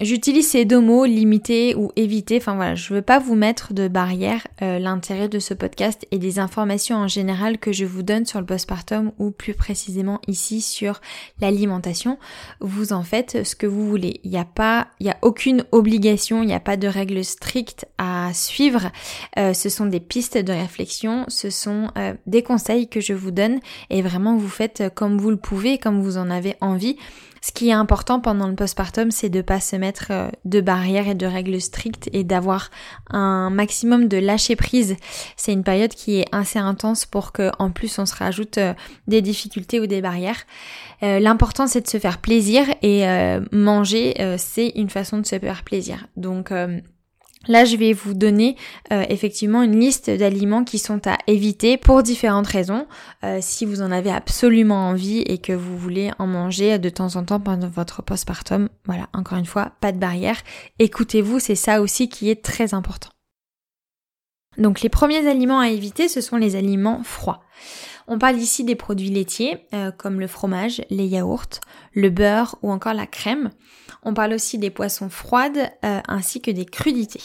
J'utilise 0.00 0.48
ces 0.48 0.64
deux 0.64 0.80
mots, 0.80 1.04
limiter 1.04 1.74
ou 1.74 1.90
éviter. 1.96 2.36
Enfin 2.36 2.54
voilà, 2.54 2.74
je 2.76 2.94
veux 2.94 3.02
pas 3.02 3.18
vous 3.18 3.34
mettre 3.34 3.74
de 3.74 3.88
barrière. 3.88 4.46
Euh, 4.62 4.78
l'intérêt 4.78 5.28
de 5.28 5.38
ce 5.38 5.54
podcast 5.54 6.06
et 6.12 6.18
des 6.18 6.38
informations 6.38 6.96
en 6.96 7.08
général 7.08 7.58
que 7.58 7.72
je 7.72 7.84
vous 7.84 8.02
donne 8.02 8.24
sur 8.24 8.38
le 8.38 8.46
postpartum 8.46 9.12
ou 9.18 9.30
plus 9.30 9.54
précisément 9.54 10.20
ici 10.28 10.60
sur 10.60 11.00
l'alimentation, 11.40 12.18
vous 12.60 12.92
en 12.92 13.02
faites 13.02 13.44
ce 13.44 13.56
que 13.56 13.66
vous 13.66 13.88
voulez. 13.88 14.20
Il 14.24 14.30
n'y 14.30 14.38
a 14.38 14.44
pas, 14.44 14.88
il 15.00 15.06
y 15.06 15.10
a 15.10 15.18
aucune 15.22 15.64
obligation, 15.72 16.42
il 16.42 16.46
n'y 16.46 16.54
a 16.54 16.60
pas 16.60 16.76
de 16.76 16.86
règles 16.86 17.24
strictes 17.24 17.86
à 17.98 18.30
suivre. 18.34 18.92
Euh, 19.38 19.52
ce 19.52 19.68
sont 19.68 19.86
des 19.86 20.00
pistes 20.00 20.38
de 20.38 20.52
réflexion, 20.52 21.24
ce 21.28 21.50
sont 21.50 21.90
euh, 21.98 22.14
des 22.26 22.42
conseils 22.42 22.88
que 22.88 23.00
je 23.00 23.14
vous 23.14 23.32
donne 23.32 23.58
et 23.90 24.02
vraiment 24.02 24.36
vous 24.36 24.48
faites 24.48 24.84
comme 24.94 25.18
vous 25.18 25.30
le 25.30 25.36
pouvez, 25.36 25.78
comme 25.78 26.00
vous 26.00 26.18
en 26.18 26.30
avez 26.30 26.54
envie. 26.60 26.96
Ce 27.40 27.52
qui 27.52 27.68
est 27.68 27.72
important 27.72 28.20
pendant 28.20 28.48
le 28.48 28.54
postpartum, 28.54 29.10
c'est 29.10 29.28
de 29.28 29.42
pas 29.42 29.60
se 29.60 29.76
mettre 29.76 30.06
euh, 30.10 30.28
de 30.44 30.60
barrières 30.60 31.08
et 31.08 31.14
de 31.14 31.26
règles 31.26 31.60
strictes 31.60 32.08
et 32.12 32.24
d'avoir 32.24 32.70
un 33.10 33.50
maximum 33.50 34.08
de 34.08 34.16
lâcher 34.16 34.56
prise. 34.56 34.96
C'est 35.36 35.52
une 35.52 35.64
période 35.64 35.92
qui 35.92 36.20
est 36.20 36.26
assez 36.32 36.58
intense 36.58 37.06
pour 37.06 37.32
que, 37.32 37.50
en 37.58 37.70
plus, 37.70 37.98
on 37.98 38.06
se 38.06 38.14
rajoute 38.14 38.58
euh, 38.58 38.74
des 39.06 39.22
difficultés 39.22 39.80
ou 39.80 39.86
des 39.86 40.00
barrières. 40.00 40.46
Euh, 41.02 41.20
l'important, 41.20 41.66
c'est 41.66 41.80
de 41.80 41.88
se 41.88 41.98
faire 41.98 42.18
plaisir 42.18 42.66
et 42.82 43.06
manger, 43.52 44.14
c'est 44.36 44.72
une 44.74 44.90
façon 44.90 45.18
de 45.18 45.26
se 45.26 45.38
faire 45.38 45.62
plaisir. 45.62 46.06
Donc 46.16 46.52
Là, 47.46 47.64
je 47.64 47.76
vais 47.76 47.92
vous 47.92 48.14
donner 48.14 48.56
euh, 48.92 49.04
effectivement 49.08 49.62
une 49.62 49.78
liste 49.78 50.10
d'aliments 50.10 50.64
qui 50.64 50.78
sont 50.78 51.06
à 51.06 51.16
éviter 51.26 51.76
pour 51.76 52.02
différentes 52.02 52.46
raisons. 52.46 52.86
Euh, 53.24 53.38
si 53.40 53.64
vous 53.64 53.80
en 53.80 53.92
avez 53.92 54.10
absolument 54.10 54.88
envie 54.88 55.20
et 55.20 55.38
que 55.38 55.52
vous 55.52 55.78
voulez 55.78 56.10
en 56.18 56.26
manger 56.26 56.78
de 56.78 56.88
temps 56.88 57.16
en 57.16 57.24
temps 57.24 57.40
pendant 57.40 57.68
votre 57.68 58.02
postpartum, 58.02 58.68
voilà, 58.84 59.08
encore 59.14 59.38
une 59.38 59.46
fois, 59.46 59.72
pas 59.80 59.92
de 59.92 59.98
barrière. 59.98 60.38
Écoutez-vous, 60.78 61.38
c'est 61.38 61.54
ça 61.54 61.80
aussi 61.80 62.08
qui 62.08 62.28
est 62.28 62.42
très 62.42 62.74
important. 62.74 63.10
Donc 64.58 64.80
les 64.80 64.88
premiers 64.88 65.26
aliments 65.28 65.60
à 65.60 65.68
éviter, 65.68 66.08
ce 66.08 66.20
sont 66.20 66.36
les 66.36 66.56
aliments 66.56 67.02
froids. 67.04 67.44
On 68.10 68.18
parle 68.18 68.38
ici 68.38 68.64
des 68.64 68.74
produits 68.74 69.10
laitiers 69.10 69.58
euh, 69.74 69.90
comme 69.90 70.18
le 70.18 70.26
fromage, 70.26 70.80
les 70.88 71.06
yaourts, 71.06 71.60
le 71.92 72.08
beurre 72.08 72.56
ou 72.62 72.72
encore 72.72 72.94
la 72.94 73.06
crème. 73.06 73.50
On 74.02 74.14
parle 74.14 74.32
aussi 74.32 74.56
des 74.56 74.70
poissons 74.70 75.10
froides 75.10 75.70
euh, 75.84 76.00
ainsi 76.08 76.40
que 76.40 76.50
des 76.50 76.64
crudités. 76.64 77.22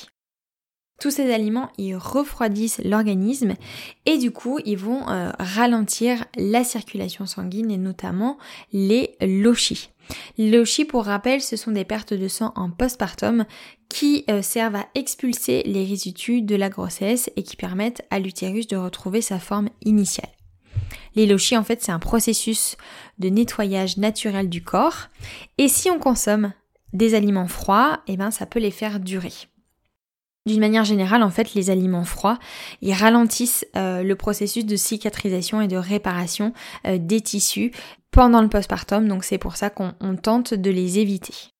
Tous 0.99 1.09
ces 1.09 1.33
aliments, 1.33 1.71
ils 1.77 1.95
refroidissent 1.95 2.81
l'organisme 2.83 3.53
et 4.05 4.17
du 4.17 4.31
coup, 4.31 4.59
ils 4.65 4.77
vont 4.77 5.07
euh, 5.07 5.31
ralentir 5.39 6.25
la 6.35 6.65
circulation 6.65 7.25
sanguine 7.25 7.71
et 7.71 7.77
notamment 7.77 8.37
les 8.73 9.15
lochis. 9.21 9.89
Les 10.37 10.63
pour 10.85 11.05
rappel, 11.05 11.41
ce 11.41 11.55
sont 11.55 11.71
des 11.71 11.85
pertes 11.85 12.13
de 12.13 12.27
sang 12.27 12.51
en 12.57 12.69
postpartum 12.69 13.45
qui 13.87 14.25
servent 14.41 14.75
à 14.75 14.87
expulser 14.95 15.63
les 15.65 15.85
résidus 15.85 16.41
de 16.41 16.57
la 16.57 16.69
grossesse 16.69 17.29
et 17.37 17.43
qui 17.43 17.55
permettent 17.55 18.05
à 18.09 18.19
l'utérus 18.19 18.67
de 18.67 18.75
retrouver 18.75 19.21
sa 19.21 19.39
forme 19.39 19.69
initiale. 19.81 20.29
Les 21.15 21.25
lochis, 21.25 21.57
en 21.57 21.63
fait, 21.63 21.81
c'est 21.81 21.91
un 21.91 21.99
processus 21.99 22.75
de 23.19 23.29
nettoyage 23.29 23.97
naturel 23.97 24.49
du 24.49 24.63
corps. 24.63 25.09
Et 25.57 25.67
si 25.67 25.89
on 25.89 25.99
consomme 25.99 26.53
des 26.93 27.15
aliments 27.15 27.47
froids, 27.47 28.01
eh 28.07 28.17
ben, 28.17 28.31
ça 28.31 28.45
peut 28.45 28.59
les 28.59 28.71
faire 28.71 28.99
durer. 28.99 29.33
D'une 30.45 30.59
manière 30.59 30.83
générale, 30.83 31.23
en 31.23 31.29
fait, 31.29 31.53
les 31.53 31.69
aliments 31.69 32.03
froids, 32.03 32.37
ralentissent 32.85 33.65
euh, 33.75 34.03
le 34.03 34.15
processus 34.15 34.65
de 34.65 34.75
cicatrisation 34.75 35.61
et 35.61 35.67
de 35.67 35.77
réparation 35.77 36.53
euh, 36.85 36.97
des 36.99 37.21
tissus 37.21 37.71
pendant 38.11 38.41
le 38.41 38.49
postpartum, 38.49 39.07
donc 39.07 39.23
c'est 39.23 39.39
pour 39.39 39.55
ça 39.55 39.69
qu'on 39.69 39.93
tente 40.21 40.53
de 40.53 40.69
les 40.69 40.99
éviter. 40.99 41.52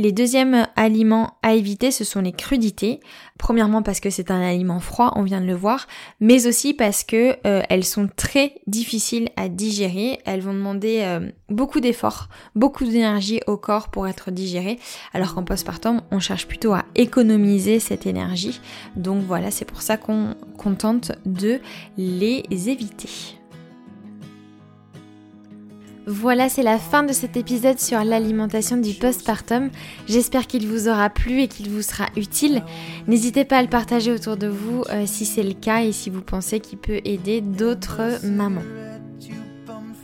Les 0.00 0.12
deuxièmes 0.12 0.66
aliments 0.76 1.34
à 1.42 1.52
éviter, 1.52 1.90
ce 1.90 2.04
sont 2.04 2.22
les 2.22 2.32
crudités. 2.32 3.00
Premièrement 3.38 3.82
parce 3.82 4.00
que 4.00 4.08
c'est 4.08 4.30
un 4.30 4.40
aliment 4.40 4.80
froid, 4.80 5.12
on 5.14 5.24
vient 5.24 5.42
de 5.42 5.46
le 5.46 5.54
voir, 5.54 5.86
mais 6.20 6.46
aussi 6.46 6.72
parce 6.72 7.04
que 7.04 7.36
euh, 7.46 7.60
elles 7.68 7.84
sont 7.84 8.08
très 8.16 8.54
difficiles 8.66 9.28
à 9.36 9.50
digérer. 9.50 10.18
Elles 10.24 10.40
vont 10.40 10.54
demander 10.54 11.02
euh, 11.02 11.28
beaucoup 11.50 11.80
d'efforts, 11.80 12.30
beaucoup 12.54 12.86
d'énergie 12.86 13.42
au 13.46 13.58
corps 13.58 13.90
pour 13.90 14.08
être 14.08 14.30
digérées, 14.30 14.78
alors 15.12 15.34
qu'en 15.34 15.44
postpartum, 15.44 16.00
on 16.10 16.18
cherche 16.18 16.48
plutôt 16.48 16.72
à 16.72 16.86
économiser 16.94 17.78
cette 17.78 18.06
énergie. 18.06 18.58
Donc 18.96 19.22
voilà, 19.24 19.50
c'est 19.50 19.66
pour 19.66 19.82
ça 19.82 19.98
qu'on 19.98 20.34
tente 20.78 21.12
de 21.26 21.60
les 21.98 22.70
éviter. 22.70 23.39
Voilà, 26.06 26.48
c'est 26.48 26.62
la 26.62 26.78
fin 26.78 27.02
de 27.02 27.12
cet 27.12 27.36
épisode 27.36 27.78
sur 27.78 28.02
l'alimentation 28.02 28.76
du 28.76 28.94
postpartum. 28.94 29.70
J'espère 30.08 30.46
qu'il 30.46 30.66
vous 30.66 30.88
aura 30.88 31.10
plu 31.10 31.42
et 31.42 31.48
qu'il 31.48 31.70
vous 31.70 31.82
sera 31.82 32.06
utile. 32.16 32.62
N'hésitez 33.06 33.44
pas 33.44 33.58
à 33.58 33.62
le 33.62 33.68
partager 33.68 34.12
autour 34.12 34.36
de 34.36 34.46
vous 34.46 34.82
euh, 34.90 35.04
si 35.06 35.24
c'est 35.26 35.42
le 35.42 35.54
cas 35.54 35.82
et 35.82 35.92
si 35.92 36.10
vous 36.10 36.22
pensez 36.22 36.60
qu'il 36.60 36.78
peut 36.78 37.00
aider 37.04 37.40
d'autres 37.40 38.24
mamans. 38.24 38.62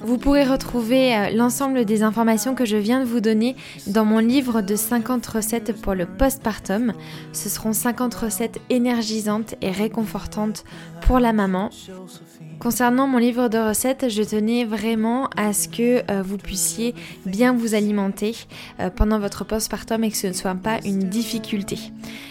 Vous 0.07 0.19
pourrez 0.19 0.45
retrouver 0.45 1.17
euh, 1.17 1.31
l'ensemble 1.31 1.85
des 1.85 2.05
informations 2.05 2.55
que 2.55 2.65
je 2.65 2.77
viens 2.77 3.01
de 3.01 3.05
vous 3.05 3.21
donner 3.21 3.57
dans 3.89 4.05
mon 4.05 4.19
livre 4.21 4.63
de 4.63 4.77
50 4.77 5.27
recettes 5.27 5.73
pour 5.83 5.95
le 5.95 6.07
postpartum. 6.07 6.93
Ce 7.33 7.49
seront 7.49 7.73
50 7.73 8.15
recettes 8.15 8.61
énergisantes 8.71 9.57
et 9.63 9.73
réconfortantes 9.73 10.63
pour 11.01 11.19
la 11.19 11.33
maman. 11.33 11.71
Concernant 12.61 13.09
mon 13.09 13.19
livre 13.19 13.49
de 13.49 13.59
recettes, 13.59 14.09
je 14.09 14.23
tenais 14.23 14.65
vraiment 14.65 15.29
à 15.37 15.53
ce 15.53 15.67
que 15.67 16.09
euh, 16.09 16.23
vous 16.23 16.39
puissiez 16.39 16.95
bien 17.27 17.53
vous 17.53 17.75
alimenter 17.75 18.37
euh, 18.79 18.91
pendant 18.91 19.19
votre 19.19 19.45
postpartum 19.45 20.05
et 20.05 20.11
que 20.13 20.17
ce 20.17 20.29
ne 20.29 20.33
soit 20.35 20.55
pas 20.55 20.79
une 20.85 21.01
difficulté. 21.01 21.81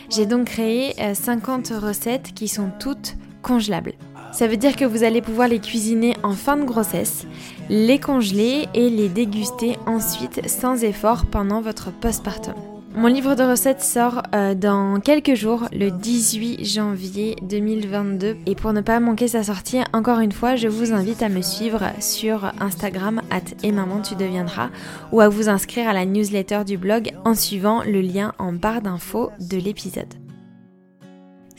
J'ai 0.09 0.25
donc 0.25 0.45
créé 0.45 0.95
50 1.13 1.71
euh, 1.71 1.79
recettes 1.79 2.33
qui 2.33 2.47
sont 2.47 2.71
toutes 2.79 3.17
congelables. 3.41 3.95
Ça 4.35 4.47
veut 4.47 4.57
dire 4.57 4.75
que 4.75 4.83
vous 4.83 5.05
allez 5.05 5.21
pouvoir 5.21 5.47
les 5.47 5.59
cuisiner 5.59 6.13
en 6.21 6.33
fin 6.33 6.57
de 6.57 6.65
grossesse, 6.65 7.25
les 7.69 7.99
congeler 7.99 8.67
et 8.73 8.89
les 8.89 9.07
déguster 9.07 9.77
ensuite 9.85 10.49
sans 10.49 10.83
effort 10.83 11.25
pendant 11.25 11.61
votre 11.61 11.89
postpartum. 11.89 12.53
Mon 12.97 13.07
livre 13.07 13.35
de 13.35 13.43
recettes 13.43 13.81
sort 13.81 14.23
euh, 14.35 14.53
dans 14.53 14.99
quelques 14.99 15.35
jours, 15.35 15.69
le 15.71 15.89
18 15.89 16.65
janvier 16.65 17.37
2022. 17.43 18.35
Et 18.45 18.55
pour 18.55 18.73
ne 18.73 18.81
pas 18.81 18.99
manquer 18.99 19.29
sa 19.29 19.43
sortie, 19.43 19.79
encore 19.93 20.19
une 20.19 20.33
fois, 20.33 20.57
je 20.57 20.67
vous 20.67 20.91
invite 20.91 21.23
à 21.23 21.29
me 21.29 21.41
suivre 21.41 21.83
sur 22.01 22.51
Instagram, 22.59 23.21
at 23.31 23.55
et 23.63 23.71
maman 23.71 24.01
tu 24.01 24.15
deviendras, 24.15 24.69
ou 25.13 25.21
à 25.21 25.29
vous 25.29 25.47
inscrire 25.47 25.87
à 25.87 25.93
la 25.93 26.05
newsletter 26.05 26.63
du 26.65 26.77
blog 26.77 27.13
en 27.23 27.35
suivant 27.35 27.83
le 27.83 28.01
lien 28.01 28.33
en 28.37 28.51
barre 28.51 28.81
d'infos 28.81 29.29
de 29.39 29.55
l'épisode. 29.55 30.24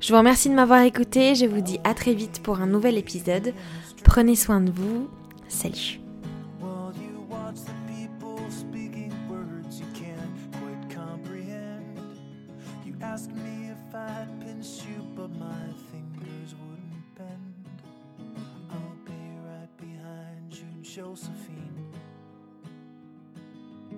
Je 0.00 0.10
vous 0.10 0.18
remercie 0.18 0.48
de 0.48 0.54
m'avoir 0.54 0.80
écouté, 0.80 1.34
je 1.34 1.44
vous 1.44 1.60
dis 1.60 1.78
à 1.84 1.92
très 1.92 2.14
vite 2.14 2.40
pour 2.42 2.62
un 2.62 2.66
nouvel 2.66 2.96
épisode. 2.96 3.52
Prenez 4.02 4.34
soin 4.34 4.62
de 4.62 4.70
vous, 4.70 5.10
salut 5.46 6.00
Josephine. 20.96 21.45